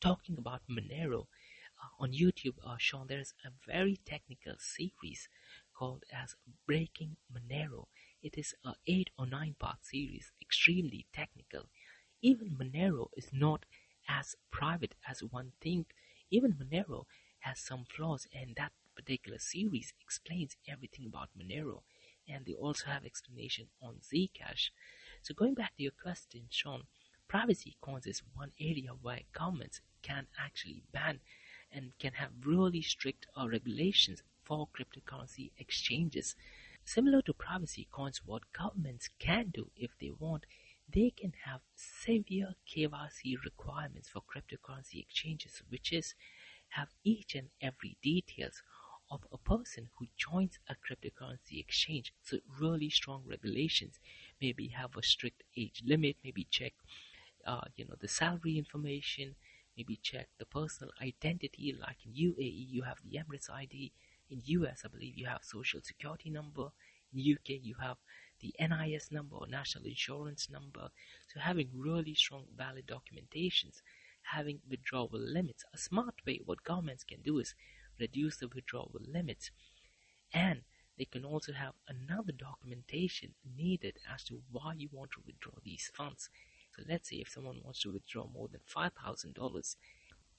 Talking 0.00 0.38
about 0.38 0.62
Monero, 0.68 1.26
uh, 1.82 2.02
on 2.02 2.12
YouTube, 2.12 2.56
uh, 2.64 2.76
Sean, 2.78 3.06
there's 3.06 3.34
a 3.44 3.50
very 3.66 3.98
technical 4.04 4.54
series 4.58 5.28
called 5.74 6.04
as 6.12 6.36
Breaking 6.66 7.16
Monero. 7.32 7.86
It 8.22 8.38
is 8.38 8.54
a 8.64 8.74
eight 8.86 9.10
or 9.18 9.26
nine 9.26 9.54
part 9.58 9.84
series, 9.84 10.32
extremely 10.40 11.06
technical. 11.12 11.68
Even 12.22 12.56
Monero 12.56 13.08
is 13.16 13.32
not 13.32 13.64
as 14.08 14.36
private 14.50 14.94
as 15.06 15.22
one 15.22 15.52
thinks. 15.60 15.94
Even 16.30 16.54
Monero 16.54 17.06
has 17.40 17.58
some 17.60 17.84
flaws, 17.84 18.26
and 18.32 18.54
that 18.56 18.72
particular 18.94 19.38
series 19.38 19.92
explains 20.00 20.56
everything 20.68 21.06
about 21.06 21.30
Monero. 21.36 21.82
And 22.28 22.44
they 22.46 22.54
also 22.54 22.86
have 22.86 23.04
explanation 23.04 23.68
on 23.82 23.96
Zcash. 24.00 24.70
So 25.22 25.34
going 25.34 25.54
back 25.54 25.76
to 25.76 25.82
your 25.82 25.92
question, 25.92 26.46
Sean, 26.50 26.84
privacy 27.28 27.76
coins 27.80 28.06
is 28.06 28.22
one 28.34 28.52
area 28.60 28.90
where 28.90 29.20
governments 29.32 29.80
can 30.02 30.26
actually 30.38 30.82
ban 30.92 31.20
and 31.72 31.92
can 31.98 32.12
have 32.14 32.30
really 32.44 32.82
strict 32.82 33.26
uh, 33.36 33.48
regulations 33.48 34.22
for 34.44 34.68
cryptocurrency 34.68 35.50
exchanges. 35.58 36.34
Similar 36.94 37.20
to 37.22 37.34
privacy 37.34 37.86
coins, 37.90 38.22
what 38.24 38.50
governments 38.52 39.10
can 39.18 39.50
do 39.50 39.70
if 39.76 39.90
they 39.98 40.10
want 40.10 40.44
they 40.90 41.10
can 41.10 41.32
have 41.44 41.60
severe 41.74 42.54
KYC 42.66 43.36
requirements 43.44 44.08
for 44.08 44.22
cryptocurrency 44.22 44.98
exchanges, 45.00 45.62
which 45.68 45.92
is 45.92 46.14
have 46.70 46.88
each 47.04 47.34
and 47.34 47.50
every 47.60 47.96
details 48.02 48.62
of 49.10 49.26
a 49.30 49.36
person 49.38 49.90
who 49.98 50.06
joins 50.16 50.58
a 50.68 50.74
cryptocurrency 50.76 51.60
exchange. 51.60 52.14
So 52.22 52.38
really 52.58 52.88
strong 52.90 53.22
regulations. 53.26 54.00
Maybe 54.40 54.68
have 54.68 54.96
a 54.96 55.02
strict 55.02 55.42
age 55.56 55.82
limit. 55.84 56.16
Maybe 56.24 56.44
check, 56.50 56.72
uh, 57.46 57.62
you 57.76 57.84
know, 57.86 57.96
the 58.00 58.08
salary 58.08 58.58
information. 58.58 59.34
Maybe 59.76 59.96
check 60.02 60.28
the 60.38 60.46
personal 60.46 60.92
identity. 61.00 61.74
Like 61.78 61.98
in 62.06 62.12
UAE, 62.14 62.66
you 62.70 62.82
have 62.82 62.98
the 63.04 63.18
Emirates 63.18 63.50
ID. 63.50 63.92
In 64.30 64.42
US, 64.44 64.82
I 64.84 64.88
believe 64.88 65.16
you 65.16 65.26
have 65.26 65.42
social 65.42 65.80
security 65.82 66.30
number. 66.30 66.68
In 67.12 67.20
UK, 67.20 67.60
you 67.62 67.76
have 67.80 67.96
the 68.40 68.54
NIS 68.60 69.10
number 69.10 69.36
or 69.36 69.46
national 69.46 69.84
insurance 69.84 70.48
number. 70.50 70.90
So 71.32 71.40
having 71.40 71.70
really 71.74 72.14
strong 72.14 72.44
valid 72.56 72.86
documentations, 72.86 73.82
having 74.22 74.60
withdrawal 74.68 75.10
limits. 75.12 75.64
A 75.72 75.78
smart 75.78 76.14
way 76.26 76.40
what 76.44 76.62
governments 76.62 77.04
can 77.04 77.22
do 77.22 77.38
is 77.38 77.54
reduce 77.98 78.36
the 78.36 78.48
withdrawal 78.48 78.92
limits 79.00 79.50
and 80.32 80.62
they 80.98 81.04
can 81.04 81.24
also 81.24 81.52
have 81.52 81.74
another 81.88 82.32
documentation 82.32 83.34
needed 83.56 83.98
as 84.12 84.24
to 84.24 84.42
why 84.50 84.74
you 84.76 84.88
want 84.92 85.12
to 85.12 85.22
withdraw 85.24 85.54
these 85.64 85.90
funds. 85.94 86.28
So 86.76 86.82
let's 86.88 87.08
say 87.08 87.16
if 87.16 87.30
someone 87.30 87.60
wants 87.64 87.80
to 87.82 87.92
withdraw 87.92 88.26
more 88.28 88.48
than 88.48 88.60
$5,000, 88.68 89.76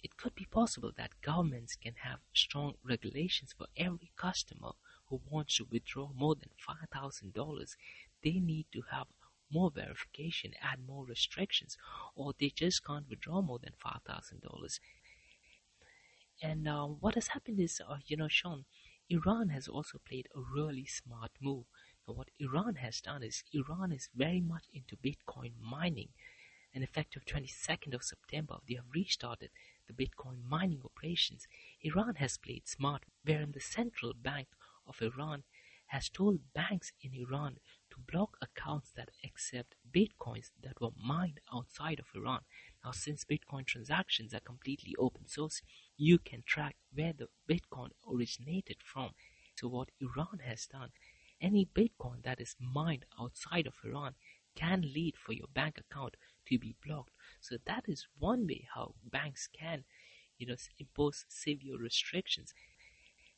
it 0.03 0.17
could 0.17 0.35
be 0.35 0.45
possible 0.45 0.91
that 0.97 1.21
governments 1.21 1.75
can 1.75 1.95
have 2.03 2.19
strong 2.33 2.75
regulations 2.83 3.53
for 3.57 3.67
every 3.75 4.12
customer 4.15 4.71
who 5.07 5.21
wants 5.29 5.57
to 5.57 5.67
withdraw 5.69 6.09
more 6.15 6.35
than 6.35 6.49
$5,000, 6.93 7.75
they 8.23 8.39
need 8.39 8.67
to 8.71 8.81
have 8.91 9.07
more 9.51 9.71
verification, 9.71 10.53
add 10.62 10.79
more 10.88 11.05
restrictions, 11.05 11.77
or 12.15 12.33
they 12.39 12.49
just 12.49 12.85
can't 12.85 13.09
withdraw 13.09 13.41
more 13.41 13.59
than 13.59 13.73
$5,000. 13.83 14.79
And 16.41 16.67
uh, 16.67 16.85
what 16.85 17.15
has 17.15 17.29
happened 17.29 17.59
is, 17.59 17.81
uh, 17.85 17.97
you 18.05 18.15
know, 18.15 18.27
Sean, 18.27 18.65
Iran 19.09 19.49
has 19.49 19.67
also 19.67 19.99
played 20.07 20.27
a 20.35 20.39
really 20.39 20.85
smart 20.85 21.31
move. 21.41 21.65
So 22.05 22.13
what 22.13 22.29
Iran 22.39 22.75
has 22.75 23.01
done 23.01 23.23
is 23.23 23.43
Iran 23.53 23.91
is 23.91 24.09
very 24.15 24.39
much 24.39 24.63
into 24.73 24.95
Bitcoin 24.95 25.53
mining. 25.59 26.09
And 26.73 26.83
effective 26.83 27.25
22nd 27.25 27.95
of 27.95 28.03
September, 28.03 28.57
they 28.67 28.75
have 28.75 28.85
restarted 28.93 29.49
the 29.89 30.06
Bitcoin 30.06 30.43
mining 30.47 30.82
operations. 30.86 31.47
Iran 31.82 32.15
has 32.15 32.38
played 32.38 32.67
smart, 32.67 33.04
wherein 33.23 33.52
the 33.52 33.60
central 33.60 34.13
bank 34.13 34.47
of 34.88 35.02
Iran 35.02 35.43
has 35.88 36.10
told 36.10 36.54
banks 36.54 36.91
in 37.02 37.15
Iran 37.15 37.58
to 37.89 37.97
block 38.12 38.38
accounts 38.41 38.91
that 38.95 39.10
accept 39.23 39.75
bitcoins 39.91 40.52
that 40.62 40.80
were 40.80 40.91
mined 41.04 41.39
outside 41.52 41.99
of 41.99 42.06
Iran. 42.15 42.41
Now, 42.84 42.91
since 42.91 43.25
Bitcoin 43.25 43.65
transactions 43.65 44.34
are 44.34 44.39
completely 44.39 44.93
open 44.99 45.28
source, 45.28 45.62
you 45.97 46.19
can 46.19 46.43
track 46.45 46.75
where 46.93 47.13
the 47.13 47.28
Bitcoin 47.49 47.89
originated 48.08 48.78
from. 48.84 49.12
So, 49.56 49.67
what 49.67 49.89
Iran 49.99 50.39
has 50.45 50.67
done, 50.67 50.89
any 51.41 51.65
Bitcoin 51.65 52.23
that 52.23 52.39
is 52.39 52.56
mined 52.60 53.06
outside 53.19 53.65
of 53.65 53.73
Iran 53.84 54.13
can 54.56 54.82
lead 54.82 55.15
for 55.17 55.34
your 55.34 55.47
bank 55.54 55.80
account 55.80 56.15
to 56.49 56.59
be 56.59 56.75
blocked. 56.85 57.13
So, 57.41 57.57
that 57.65 57.85
is 57.88 58.07
one 58.19 58.47
way 58.47 58.67
how 58.73 58.95
banks 59.03 59.47
can, 59.47 59.85
you 60.38 60.47
know, 60.47 60.55
impose 60.79 61.25
severe 61.29 61.77
restrictions. 61.77 62.53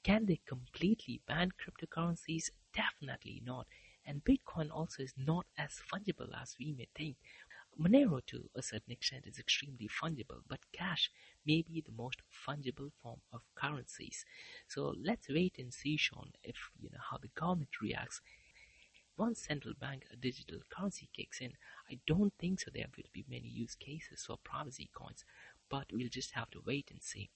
Can 0.03 0.25
they 0.27 0.39
completely 0.45 1.21
ban 1.27 1.51
cryptocurrencies? 1.59 2.51
Definitely 2.73 3.41
not. 3.43 3.67
And 4.05 4.23
Bitcoin 4.23 4.69
also 4.71 5.03
is 5.03 5.13
not 5.17 5.45
as 5.57 5.81
fungible 5.91 6.29
as 6.39 6.55
we 6.59 6.71
may 6.73 6.87
think. 6.95 7.17
Monero, 7.79 8.21
to 8.27 8.49
a 8.55 8.61
certain 8.61 8.91
extent, 8.91 9.25
is 9.27 9.39
extremely 9.39 9.87
fungible, 9.87 10.41
but 10.47 10.59
cash 10.73 11.09
may 11.45 11.61
be 11.61 11.81
the 11.81 11.91
most 11.91 12.21
fungible 12.47 12.91
form 13.01 13.21
of 13.33 13.41
currencies. 13.55 14.25
So 14.67 14.93
let's 15.03 15.29
wait 15.29 15.57
and 15.57 15.73
see, 15.73 15.97
Sean, 15.97 16.31
if 16.43 16.55
you 16.79 16.89
know 16.91 16.99
how 17.09 17.17
the 17.17 17.29
government 17.29 17.81
reacts. 17.81 18.21
Once 19.21 19.39
central 19.39 19.75
bank 19.75 20.07
digital 20.19 20.59
currency 20.67 21.07
kicks 21.13 21.41
in, 21.41 21.53
I 21.91 21.99
don't 22.07 22.33
think 22.39 22.59
so 22.59 22.71
there 22.73 22.87
will 22.97 23.03
be 23.13 23.23
many 23.29 23.49
use 23.49 23.75
cases 23.75 24.25
for 24.25 24.37
privacy 24.43 24.89
coins, 24.95 25.23
but 25.69 25.85
we'll 25.93 26.09
just 26.09 26.31
have 26.31 26.49
to 26.49 26.63
wait 26.65 26.89
and 26.89 27.03
see. 27.03 27.29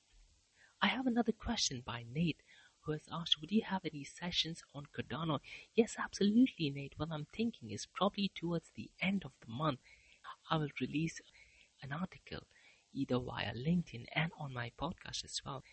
I 0.82 0.88
have 0.88 1.06
another 1.06 1.32
question 1.32 1.84
by 1.86 2.04
Nate 2.12 2.42
who 2.82 2.94
has 2.94 3.08
asked, 3.12 3.40
Would 3.40 3.52
you 3.52 3.62
have 3.62 3.86
any 3.86 4.04
sessions 4.04 4.64
on 4.74 4.88
Cardano? 4.98 5.42
Yes, 5.76 5.96
absolutely, 6.00 6.72
Nate. 6.72 6.96
What 6.98 7.10
I'm 7.12 7.28
thinking 7.32 7.70
is 7.70 7.86
probably 7.86 8.32
towards 8.34 8.72
the 8.74 8.90
end 9.00 9.24
of 9.24 9.34
the 9.42 9.52
month, 9.52 9.80
I 10.50 10.58
will 10.58 10.70
release 10.82 11.22
an 11.84 11.92
article 11.92 12.48
either 12.94 13.20
via 13.20 13.54
LinkedIn 13.54 14.08
and 14.14 14.32
on 14.40 14.54
my 14.54 14.72
podcast 14.82 15.24
as 15.24 15.40
well 15.46 15.64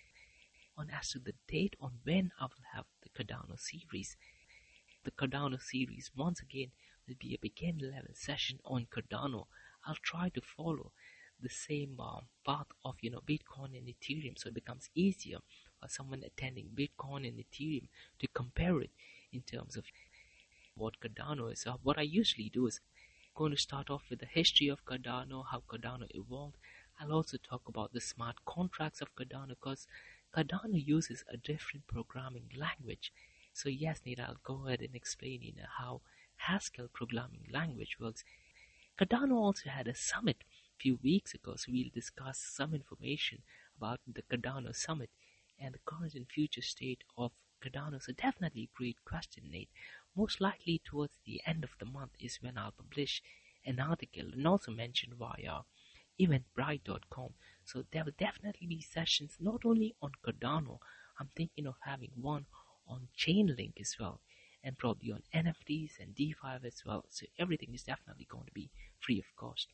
on 0.77 0.90
as 0.90 1.11
to 1.11 1.18
the 1.18 1.35
date 1.48 1.75
on 1.81 1.92
when 2.05 2.33
I 2.38 2.44
will 2.44 2.66
have 2.75 2.85
the 3.03 3.09
Cardano 3.09 3.59
series. 3.59 4.16
The 5.04 5.10
Cardano 5.10 5.60
series 5.60 6.12
once 6.16 6.40
again 6.40 6.70
will 7.08 7.16
be 7.18 7.34
a 7.34 7.38
beginner 7.38 7.86
level 7.88 8.14
session 8.14 8.60
on 8.64 8.86
Cardano. 8.86 9.46
I'll 9.84 9.96
try 9.96 10.28
to 10.28 10.40
follow 10.40 10.92
the 11.40 11.48
same 11.48 11.98
uh, 11.98 12.20
path 12.46 12.68
of 12.84 12.94
you 13.00 13.10
know 13.10 13.20
Bitcoin 13.20 13.76
and 13.76 13.88
Ethereum, 13.88 14.38
so 14.38 14.48
it 14.48 14.54
becomes 14.54 14.90
easier 14.94 15.38
for 15.80 15.88
someone 15.88 16.22
attending 16.22 16.70
Bitcoin 16.74 17.26
and 17.26 17.36
Ethereum 17.38 17.88
to 18.20 18.28
compare 18.28 18.80
it 18.80 18.90
in 19.32 19.42
terms 19.42 19.76
of 19.76 19.84
what 20.76 21.00
Cardano 21.00 21.52
is. 21.52 21.66
Uh, 21.66 21.78
what 21.82 21.98
I 21.98 22.02
usually 22.02 22.48
do 22.48 22.66
is 22.66 22.80
going 23.34 23.50
to 23.50 23.58
start 23.58 23.90
off 23.90 24.04
with 24.08 24.20
the 24.20 24.26
history 24.26 24.68
of 24.68 24.84
Cardano, 24.84 25.44
how 25.50 25.62
Cardano 25.68 26.06
evolved. 26.10 26.56
I'll 27.00 27.12
also 27.12 27.38
talk 27.38 27.62
about 27.66 27.92
the 27.92 28.00
smart 28.00 28.36
contracts 28.44 29.00
of 29.00 29.14
Cardano 29.16 29.48
because 29.48 29.88
Cardano 30.32 30.74
uses 30.86 31.24
a 31.28 31.36
different 31.36 31.86
programming 31.88 32.50
language. 32.56 33.12
So 33.52 33.68
yes, 33.68 34.00
Nate, 34.04 34.20
I'll 34.20 34.38
go 34.42 34.66
ahead 34.66 34.80
and 34.80 34.94
explain 34.94 35.40
know, 35.56 35.68
how 35.78 36.00
Haskell 36.36 36.88
programming 36.92 37.46
language 37.52 37.96
works. 38.00 38.24
Cardano 38.98 39.34
also 39.34 39.68
had 39.70 39.86
a 39.88 39.94
summit 39.94 40.38
a 40.42 40.82
few 40.82 40.98
weeks 41.02 41.34
ago, 41.34 41.54
so 41.56 41.70
we'll 41.72 41.90
discuss 41.94 42.38
some 42.38 42.74
information 42.74 43.42
about 43.76 44.00
the 44.06 44.22
Cardano 44.22 44.74
Summit 44.74 45.10
and 45.58 45.74
the 45.74 45.78
current 45.84 46.14
and 46.14 46.26
future 46.28 46.62
state 46.62 47.04
of 47.16 47.32
Cardano. 47.62 48.02
So 48.02 48.12
definitely 48.12 48.70
great 48.74 49.04
question, 49.04 49.50
Nate. 49.50 49.70
Most 50.16 50.40
likely 50.40 50.80
towards 50.84 51.18
the 51.24 51.40
end 51.46 51.64
of 51.64 51.70
the 51.78 51.86
month 51.86 52.12
is 52.18 52.42
when 52.42 52.58
I'll 52.58 52.72
publish 52.72 53.22
an 53.64 53.80
article 53.80 54.32
and 54.32 54.46
also 54.46 54.72
mention 54.72 55.14
via 55.18 55.60
eventbrite.com. 56.20 57.34
So 57.64 57.84
there 57.92 58.04
will 58.04 58.12
definitely 58.18 58.66
be 58.66 58.80
sessions 58.80 59.36
not 59.38 59.64
only 59.64 59.94
on 60.02 60.12
Cardano, 60.24 60.78
I'm 61.18 61.28
thinking 61.36 61.66
of 61.66 61.76
having 61.80 62.10
one 62.20 62.46
on 62.92 63.09
Chainlink 63.16 63.81
as 63.81 63.96
well, 63.98 64.20
and 64.62 64.78
probably 64.78 65.11
on 65.12 65.22
NFTs 65.35 65.98
and 65.98 66.14
DeFi 66.14 66.59
as 66.64 66.83
well. 66.85 67.05
So 67.09 67.26
everything 67.38 67.72
is 67.74 67.83
definitely 67.83 68.26
going 68.31 68.46
to 68.46 68.52
be 68.52 68.70
free 69.00 69.18
of 69.18 69.35
cost. 69.37 69.68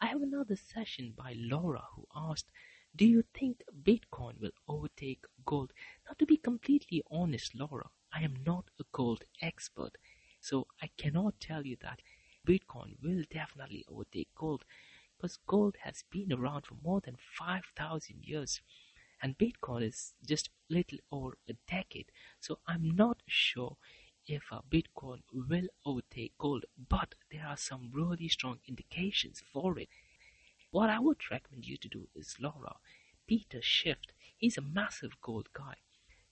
I 0.00 0.06
have 0.06 0.22
another 0.22 0.56
session 0.56 1.14
by 1.16 1.34
Laura 1.36 1.84
who 1.94 2.06
asked, 2.14 2.50
Do 2.96 3.06
you 3.06 3.22
think 3.38 3.62
Bitcoin 3.84 4.40
will 4.40 4.50
overtake 4.66 5.24
gold? 5.46 5.72
Now, 6.06 6.14
to 6.18 6.26
be 6.26 6.36
completely 6.36 7.02
honest, 7.10 7.54
Laura, 7.54 7.88
I 8.12 8.22
am 8.22 8.42
not 8.44 8.64
a 8.80 8.84
gold 8.92 9.24
expert, 9.40 9.96
so 10.40 10.66
I 10.82 10.88
cannot 10.98 11.40
tell 11.40 11.64
you 11.64 11.76
that 11.82 12.00
Bitcoin 12.46 13.00
will 13.02 13.22
definitely 13.30 13.84
overtake 13.88 14.28
gold 14.34 14.64
because 15.16 15.38
gold 15.46 15.76
has 15.82 16.02
been 16.10 16.32
around 16.32 16.66
for 16.66 16.74
more 16.82 17.00
than 17.00 17.16
5,000 17.38 18.24
years 18.24 18.60
and 19.22 19.38
Bitcoin 19.38 19.82
is 19.86 20.14
just 20.26 20.50
little 20.68 20.98
over 21.10 21.38
a 21.48 21.54
decade. 21.68 22.10
So 22.40 22.58
I'm 22.66 22.96
not 22.96 23.22
sure 23.26 23.76
if 24.26 24.42
uh, 24.52 24.60
Bitcoin 24.70 25.22
will 25.32 25.68
overtake 25.84 26.36
gold, 26.38 26.64
but 26.88 27.14
there 27.30 27.46
are 27.46 27.56
some 27.56 27.90
really 27.92 28.28
strong 28.28 28.58
indications 28.68 29.42
for 29.52 29.78
it. 29.78 29.88
What 30.70 30.90
I 30.90 30.98
would 30.98 31.30
recommend 31.30 31.66
you 31.66 31.76
to 31.78 31.88
do 31.88 32.08
is 32.14 32.36
Laura, 32.40 32.76
Peter 33.26 33.62
Schiff. 33.62 33.98
He's 34.36 34.58
a 34.58 34.62
massive 34.62 35.20
gold 35.20 35.48
guy. 35.52 35.76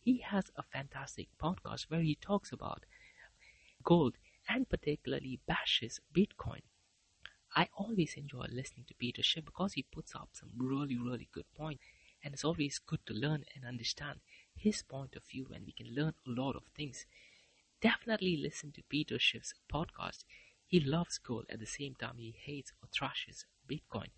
He 0.01 0.19
has 0.19 0.51
a 0.57 0.63
fantastic 0.63 1.29
podcast 1.39 1.91
where 1.91 2.01
he 2.03 2.15
talks 2.17 2.53
about 2.53 2.85
gold 3.85 4.17
and 4.49 4.69
particularly 4.69 5.41
bashes 5.47 6.01
Bitcoin. 6.15 6.63
I 7.55 7.69
always 7.77 8.15
enjoy 8.15 8.47
listening 8.51 8.87
to 8.89 8.95
Peter 8.95 9.23
Schiff 9.23 9.45
because 9.45 9.75
he 9.75 9.83
puts 9.83 10.15
up 10.15 10.31
some 10.33 10.51
really, 10.57 10.97
really 10.97 11.29
good 11.33 11.45
points, 11.55 11.85
and 12.23 12.35
it's 12.35 12.45
always 12.45 12.79
good 12.79 13.01
to 13.07 13.15
learn 13.15 13.45
and 13.55 13.65
understand 13.65 14.21
his 14.57 14.83
point 14.83 15.17
of 15.17 15.25
view, 15.25 15.49
and 15.55 15.65
we 15.67 15.73
can 15.73 15.95
learn 15.95 16.15
a 16.27 16.31
lot 16.31 16.57
of 16.57 16.65
things 16.77 17.07
definitely 17.81 18.37
listen 18.37 18.73
to 18.73 18.83
Peter 18.89 19.19
Schiff's 19.19 19.55
podcast. 19.73 20.25
He 20.67 20.81
loves 20.81 21.19
gold 21.19 21.47
at 21.51 21.61
the 21.61 21.67
same 21.67 21.95
time 21.95 22.17
he 22.19 22.35
hates 22.45 22.73
or 22.83 22.89
trashes 22.89 23.45
Bitcoin. 23.69 24.09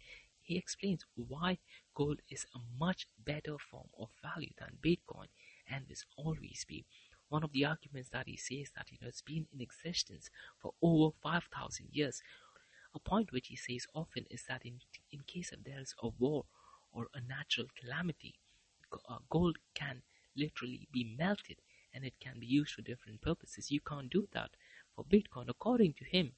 He 0.42 0.58
explains 0.58 1.06
why 1.14 1.58
gold 1.94 2.20
is 2.28 2.46
a 2.54 2.58
much 2.78 3.06
better 3.24 3.56
form 3.58 3.88
of 3.98 4.08
value 4.22 4.52
than 4.58 4.78
Bitcoin 4.82 5.28
and 5.70 5.86
will 5.88 6.24
always 6.24 6.64
be. 6.68 6.84
One 7.28 7.44
of 7.44 7.52
the 7.52 7.64
arguments 7.64 8.10
that 8.10 8.26
he 8.26 8.36
says 8.36 8.72
that 8.76 8.90
you 8.90 8.98
know 9.00 9.08
it's 9.08 9.22
been 9.22 9.46
in 9.54 9.60
existence 9.60 10.28
for 10.60 10.72
over 10.82 11.14
5,000 11.22 11.88
years. 11.92 12.22
A 12.94 12.98
point 12.98 13.32
which 13.32 13.48
he 13.48 13.56
says 13.56 13.86
often 13.94 14.26
is 14.30 14.44
that 14.48 14.66
in, 14.66 14.80
in 15.10 15.20
case 15.26 15.52
of 15.52 15.64
there 15.64 15.80
is 15.80 15.94
a 16.02 16.08
war 16.08 16.44
or 16.92 17.08
a 17.14 17.20
natural 17.20 17.66
calamity, 17.80 18.34
uh, 19.08 19.18
gold 19.30 19.58
can 19.74 20.02
literally 20.36 20.88
be 20.92 21.04
melted 21.18 21.56
and 21.94 22.04
it 22.04 22.14
can 22.20 22.38
be 22.38 22.46
used 22.46 22.74
for 22.74 22.82
different 22.82 23.20
purposes. 23.20 23.70
You 23.70 23.80
can't 23.80 24.10
do 24.10 24.28
that 24.32 24.50
for 24.94 25.04
Bitcoin. 25.04 25.48
According 25.48 25.94
to 25.94 26.04
him, 26.04 26.32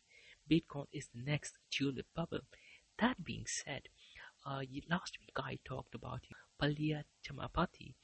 Bitcoin 0.50 0.86
is 0.92 1.08
the 1.08 1.20
next 1.20 1.58
tulip 1.70 2.06
bubble. 2.14 2.40
That 2.98 3.24
being 3.24 3.46
said, 3.46 3.88
uh, 4.46 4.62
last 4.88 5.18
week 5.20 5.36
I 5.36 5.58
talked 5.64 5.94
about 5.94 6.20
Palya 6.60 7.04
Chamapathi, 7.26 7.94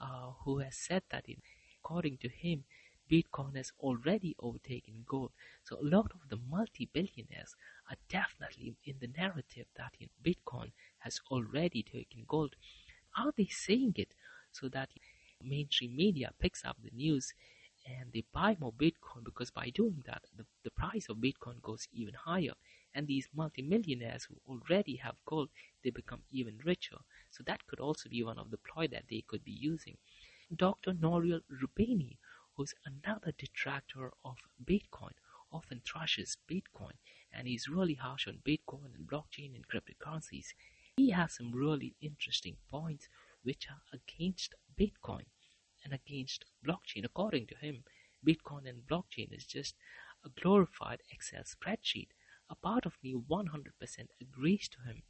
uh, 0.00 0.32
who 0.44 0.58
has 0.58 0.76
said 0.76 1.02
that 1.10 1.28
in, 1.28 1.42
according 1.82 2.18
to 2.18 2.28
him, 2.28 2.64
Bitcoin 3.10 3.56
has 3.56 3.72
already 3.80 4.36
overtaken 4.38 5.04
gold. 5.06 5.32
So 5.64 5.78
a 5.80 5.84
lot 5.84 6.12
of 6.12 6.28
the 6.28 6.38
multi-billionaires 6.50 7.56
are 7.90 7.96
definitely 8.08 8.76
in 8.84 8.96
the 9.00 9.08
narrative 9.08 9.66
that 9.76 9.94
you 9.98 10.06
know, 10.06 10.32
Bitcoin 10.32 10.72
has 10.98 11.20
already 11.30 11.82
taken 11.82 12.24
gold. 12.26 12.54
Are 13.16 13.32
they 13.36 13.46
saying 13.46 13.94
it 13.96 14.14
so 14.52 14.68
that 14.68 14.90
mainstream 15.42 15.96
media 15.96 16.32
picks 16.38 16.64
up 16.64 16.76
the 16.82 16.90
news 16.94 17.32
and 17.86 18.12
they 18.12 18.24
buy 18.32 18.56
more 18.60 18.72
Bitcoin 18.72 19.24
because 19.24 19.50
by 19.50 19.70
doing 19.70 20.02
that, 20.06 20.22
the, 20.36 20.44
the 20.64 20.70
price 20.70 21.08
of 21.08 21.18
Bitcoin 21.18 21.62
goes 21.62 21.88
even 21.92 22.14
higher. 22.14 22.52
And 22.94 23.06
these 23.06 23.28
multimillionaires 23.34 24.24
who 24.24 24.36
already 24.46 24.96
have 24.96 25.14
gold, 25.24 25.50
they 25.84 25.90
become 25.90 26.22
even 26.30 26.58
richer. 26.64 26.98
So 27.30 27.42
that 27.46 27.66
could 27.66 27.80
also 27.80 28.08
be 28.08 28.22
one 28.22 28.38
of 28.38 28.50
the 28.50 28.58
ploy 28.58 28.88
that 28.88 29.04
they 29.08 29.22
could 29.26 29.44
be 29.44 29.52
using. 29.52 29.96
Dr. 30.54 30.94
Nouriel 30.94 31.40
Roubini, 31.50 32.16
who's 32.58 32.74
another 32.84 33.32
detractor 33.38 34.10
of 34.24 34.36
Bitcoin, 34.62 35.12
often 35.52 35.80
thrashes 35.86 36.36
Bitcoin 36.50 36.98
and 37.32 37.46
he's 37.46 37.68
really 37.68 37.94
harsh 37.94 38.26
on 38.26 38.42
Bitcoin 38.44 38.94
and 38.96 39.06
blockchain 39.06 39.54
and 39.54 39.64
cryptocurrencies. 39.68 40.48
He 40.96 41.10
has 41.10 41.34
some 41.36 41.52
really 41.52 41.94
interesting 42.00 42.56
points 42.68 43.08
which 43.44 43.68
are 43.70 43.82
against 43.92 44.56
Bitcoin 44.76 45.26
and 45.84 45.94
against 45.94 46.46
blockchain. 46.66 47.04
According 47.04 47.46
to 47.46 47.54
him, 47.54 47.84
Bitcoin 48.26 48.68
and 48.68 48.82
blockchain 48.86 49.32
is 49.32 49.46
just 49.46 49.76
a 50.24 50.28
glorified 50.28 51.00
Excel 51.12 51.44
spreadsheet. 51.44 52.08
A 52.50 52.56
part 52.56 52.84
of 52.84 52.98
me 53.02 53.14
100% 53.14 53.46
agrees 54.20 54.68
to 54.68 54.82
him. 54.82 55.02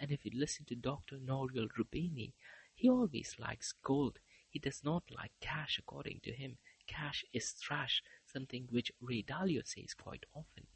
And 0.00 0.10
if 0.10 0.24
you 0.24 0.30
listen 0.34 0.64
to 0.66 0.74
Dr. 0.74 1.18
Nouriel 1.18 1.68
Roubini, 1.78 2.32
he 2.74 2.88
always 2.88 3.36
likes 3.38 3.74
gold. 3.84 4.18
He 4.48 4.58
does 4.58 4.82
not 4.82 5.02
like 5.10 5.32
cash, 5.40 5.78
according 5.78 6.20
to 6.24 6.32
him. 6.32 6.56
Cash 6.86 7.24
is 7.32 7.54
trash, 7.60 8.02
something 8.24 8.68
which 8.70 8.92
Ray 9.00 9.22
Dalio 9.22 9.66
says 9.66 9.94
quite 9.94 10.24
often. 10.34 10.66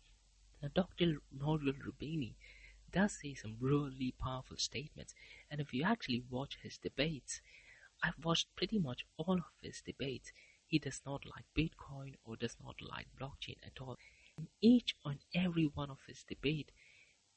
Now, 0.62 0.68
Dr. 0.74 1.22
Nouriel 1.32 1.74
Roubini 1.74 2.34
does 2.92 3.18
say 3.20 3.34
some 3.34 3.56
really 3.60 4.12
powerful 4.18 4.56
statements, 4.56 5.14
and 5.50 5.60
if 5.60 5.72
you 5.72 5.84
actually 5.84 6.24
watch 6.28 6.58
his 6.62 6.78
debates, 6.78 7.40
I've 8.02 8.24
watched 8.24 8.54
pretty 8.56 8.78
much 8.78 9.06
all 9.16 9.34
of 9.34 9.44
his 9.62 9.80
debates. 9.80 10.32
He 10.66 10.78
does 10.78 11.00
not 11.04 11.24
like 11.24 11.44
Bitcoin 11.56 12.16
or 12.24 12.36
does 12.36 12.56
not 12.62 12.80
like 12.80 13.08
blockchain 13.18 13.56
at 13.64 13.80
all. 13.80 13.96
In 14.38 14.48
each 14.60 14.96
and 15.04 15.20
every 15.34 15.66
one 15.66 15.90
of 15.90 15.98
his 16.06 16.24
debate, 16.24 16.72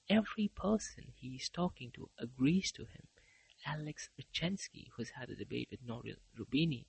every 0.10 0.48
person 0.48 1.14
he 1.16 1.36
is 1.36 1.50
talking 1.50 1.92
to 1.92 2.10
agrees 2.18 2.72
to 2.74 2.86
him. 2.86 3.08
Alex 3.66 4.10
Mashinsky, 4.20 4.88
who's 4.96 5.12
had 5.12 5.30
a 5.30 5.36
debate 5.36 5.70
with 5.72 5.84
Nouriel 5.84 6.18
Roubini, 6.38 6.86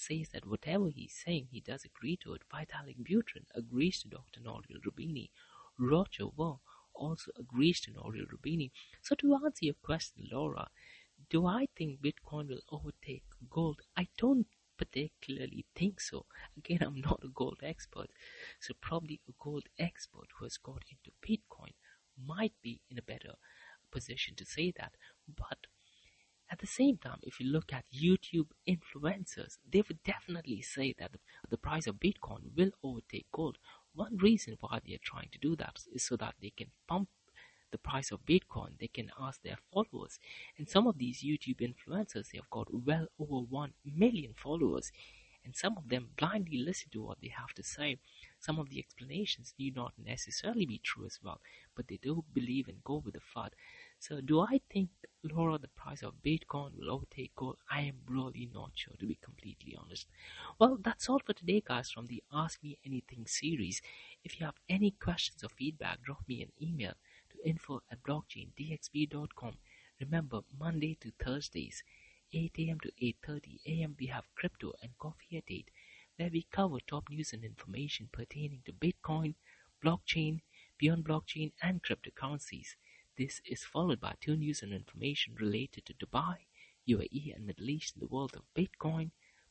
says 0.00 0.28
that 0.32 0.46
whatever 0.46 0.88
he's 0.88 1.14
saying, 1.24 1.48
he 1.50 1.60
does 1.60 1.84
agree 1.84 2.16
to 2.22 2.34
it. 2.34 2.42
Vitalik 2.52 2.98
Buterin 3.02 3.46
agrees 3.54 4.02
to 4.02 4.08
Dr. 4.08 4.40
Nouriel 4.40 4.80
Roubini. 4.84 5.30
Roger 5.78 6.26
Ver 6.36 6.54
also 6.94 7.30
agrees 7.38 7.80
to 7.82 7.92
Nouriel 7.92 8.26
Roubini. 8.26 8.70
So 9.02 9.14
to 9.16 9.34
answer 9.34 9.66
your 9.66 9.74
question, 9.82 10.28
Laura, 10.32 10.68
do 11.28 11.46
I 11.46 11.68
think 11.76 12.00
Bitcoin 12.00 12.48
will 12.48 12.62
overtake 12.70 13.24
gold? 13.50 13.80
I 13.96 14.08
don't 14.18 14.46
particularly 14.76 15.66
think 15.74 16.00
so. 16.00 16.24
Again, 16.56 16.78
I'm 16.82 17.00
not 17.00 17.20
a 17.22 17.28
gold 17.28 17.60
expert, 17.62 18.10
so 18.60 18.74
probably 18.80 19.20
a 19.28 19.32
gold 19.38 19.68
expert 19.78 20.28
who 20.38 20.46
has 20.46 20.56
got 20.56 20.82
into 20.90 21.12
Bitcoin 21.22 21.74
might 22.26 22.54
be 22.62 22.80
in 22.90 22.98
a 22.98 23.02
better 23.02 23.34
position 23.90 24.34
to 24.36 24.44
say 24.44 24.72
that. 24.78 24.92
But 25.28 25.66
at 26.50 26.58
the 26.58 26.66
same 26.66 26.96
time, 26.98 27.20
if 27.22 27.38
you 27.38 27.46
look 27.46 27.72
at 27.72 27.84
YouTube 27.94 28.48
influencers, 28.68 29.58
they 29.70 29.82
would 29.86 30.02
definitely 30.02 30.62
say 30.62 30.94
that 30.98 31.12
the 31.48 31.56
price 31.56 31.86
of 31.86 31.96
Bitcoin 31.96 32.54
will 32.56 32.70
overtake 32.82 33.26
gold. 33.32 33.58
One 33.94 34.16
reason 34.16 34.56
why 34.60 34.80
they 34.84 34.94
are 34.94 35.02
trying 35.02 35.28
to 35.32 35.38
do 35.38 35.54
that 35.56 35.76
is 35.94 36.02
so 36.02 36.16
that 36.16 36.34
they 36.40 36.50
can 36.56 36.68
pump 36.88 37.08
the 37.70 37.78
price 37.78 38.10
of 38.10 38.26
Bitcoin. 38.26 38.78
They 38.78 38.88
can 38.88 39.10
ask 39.20 39.42
their 39.42 39.58
followers. 39.72 40.18
And 40.58 40.68
some 40.68 40.86
of 40.86 40.98
these 40.98 41.22
YouTube 41.22 41.60
influencers, 41.60 42.30
they 42.30 42.38
have 42.38 42.50
got 42.50 42.68
well 42.72 43.06
over 43.18 43.46
1 43.48 43.72
million 43.84 44.34
followers. 44.36 44.90
And 45.44 45.56
some 45.56 45.78
of 45.78 45.88
them 45.88 46.10
blindly 46.18 46.58
listen 46.58 46.90
to 46.92 47.02
what 47.02 47.20
they 47.22 47.28
have 47.28 47.54
to 47.54 47.62
say. 47.62 47.98
Some 48.38 48.58
of 48.58 48.68
the 48.68 48.78
explanations 48.78 49.54
need 49.58 49.76
not 49.76 49.92
necessarily 49.96 50.66
be 50.66 50.78
true 50.78 51.06
as 51.06 51.18
well, 51.22 51.40
but 51.74 51.88
they 51.88 51.98
do 52.02 52.24
believe 52.34 52.68
and 52.68 52.84
go 52.84 53.02
with 53.04 53.14
the 53.14 53.20
flood. 53.20 53.54
So, 53.98 54.20
do 54.20 54.40
I 54.40 54.60
think, 54.70 54.90
Laura, 55.22 55.58
the 55.58 55.68
price 55.68 56.02
of 56.02 56.22
Bitcoin 56.22 56.76
will 56.78 56.90
overtake 56.90 57.34
gold? 57.36 57.58
I 57.70 57.82
am 57.82 58.00
really 58.08 58.48
not 58.52 58.70
sure, 58.74 58.94
to 58.98 59.06
be 59.06 59.16
completely 59.22 59.76
honest. 59.76 60.06
Well, 60.58 60.78
that's 60.80 61.08
all 61.08 61.18
for 61.18 61.34
today, 61.34 61.62
guys, 61.64 61.90
from 61.90 62.06
the 62.06 62.22
Ask 62.32 62.62
Me 62.62 62.78
Anything 62.84 63.26
series. 63.26 63.82
If 64.24 64.40
you 64.40 64.46
have 64.46 64.58
any 64.68 64.92
questions 64.92 65.44
or 65.44 65.48
feedback, 65.50 66.02
drop 66.02 66.26
me 66.26 66.42
an 66.42 66.52
email 66.60 66.94
to 67.30 67.48
info 67.48 67.82
at 67.90 68.02
blockchaindxb.com. 68.02 69.58
Remember, 70.00 70.40
Monday 70.58 70.96
to 71.00 71.12
Thursdays, 71.22 71.84
8 72.32 72.52
a.m. 72.58 72.80
to 72.80 72.92
8.30 73.02 73.58
a.m. 73.66 73.96
we 73.98 74.06
have 74.06 74.24
crypto 74.34 74.72
and 74.82 74.96
coffee 74.98 75.36
at 75.36 75.44
8 75.48 75.70
where 76.16 76.30
we 76.30 76.46
cover 76.50 76.78
top 76.86 77.08
news 77.08 77.32
and 77.32 77.44
information 77.44 78.08
pertaining 78.12 78.60
to 78.66 78.72
Bitcoin, 78.72 79.34
blockchain, 79.82 80.40
beyond 80.78 81.04
blockchain 81.04 81.52
and 81.62 81.82
cryptocurrencies. 81.82 82.76
This 83.20 83.42
is 83.44 83.64
followed 83.64 84.00
by 84.00 84.14
two 84.18 84.34
news 84.34 84.62
and 84.62 84.72
information 84.72 85.34
related 85.34 85.84
to 85.84 85.92
Dubai, 85.92 86.46
UAE, 86.88 87.36
and 87.36 87.46
Middle 87.46 87.68
East 87.68 87.96
in 87.96 88.00
the 88.00 88.06
world 88.06 88.34
of 88.34 88.54
Bitcoin, 88.54 89.10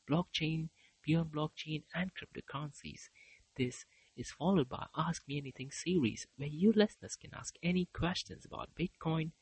blockchain, 0.10 0.70
beyond 1.04 1.32
blockchain, 1.32 1.84
and 1.94 2.10
cryptocurrencies. 2.16 3.10
This 3.58 3.86
is 4.16 4.32
followed 4.32 4.70
by 4.70 4.88
Ask 4.98 5.28
Me 5.28 5.38
Anything 5.38 5.70
series, 5.70 6.26
where 6.36 6.50
you 6.50 6.72
listeners 6.72 7.16
can 7.16 7.30
ask 7.36 7.58
any 7.62 7.86
questions 7.94 8.44
about 8.44 8.74
Bitcoin, 8.74 9.34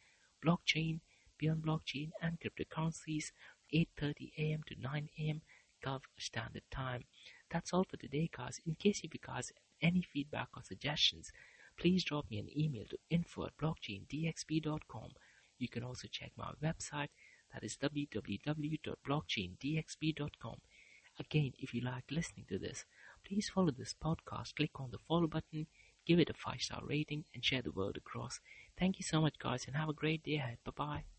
blockchain, 0.46 1.00
beyond 1.38 1.64
blockchain, 1.64 2.12
and 2.22 2.38
cryptocurrencies. 2.42 3.32
8:30 3.74 4.34
a.m. 4.38 4.62
to 4.68 4.76
9 4.78 5.10
a.m. 5.20 5.42
Gulf 5.82 6.04
Standard 6.18 6.70
Time. 6.70 7.06
That's 7.50 7.72
all 7.72 7.86
for 7.86 7.96
today, 7.96 8.30
guys. 8.30 8.60
In 8.66 8.76
case 8.76 9.04
you 9.04 9.10
guys 9.10 9.54
have 9.56 9.64
any 9.82 10.02
feedback 10.02 10.50
or 10.58 10.64
suggestions, 10.64 11.32
please 11.78 12.04
drop 12.04 12.30
me 12.30 12.40
an 12.40 12.50
email 12.58 12.86
to 12.90 12.98
info 13.10 13.46
at 13.46 13.58
blockchaindxb.com. 13.58 15.12
You 15.58 15.68
can 15.68 15.84
also 15.84 16.08
check 16.12 16.32
my 16.38 16.52
website, 16.64 17.10
that 17.54 17.64
is 17.64 17.78
www.blockchaindxb.com. 17.78 20.56
Again, 21.20 21.54
if 21.58 21.74
you 21.74 21.82
like 21.82 22.04
listening 22.12 22.46
to 22.50 22.60
this, 22.60 22.86
please 23.26 23.50
follow 23.50 23.72
this 23.72 23.94
podcast, 23.94 24.56
click 24.56 24.80
on 24.80 24.92
the 24.92 25.00
follow 25.08 25.28
button, 25.28 25.68
give 26.06 26.20
it 26.20 26.30
a 26.30 26.34
5 26.34 26.62
star 26.62 26.82
rating, 26.86 27.26
and 27.34 27.44
share 27.44 27.64
the 27.64 27.72
word 27.72 27.98
across. 27.98 28.40
Thank 28.78 29.00
you 29.00 29.04
so 29.04 29.22
much, 29.22 29.40
guys, 29.40 29.66
and 29.66 29.76
have 29.76 29.90
a 29.90 29.94
great 29.94 30.22
day 30.24 30.36
ahead. 30.36 30.60
Bye 30.64 30.72
bye. 30.76 31.17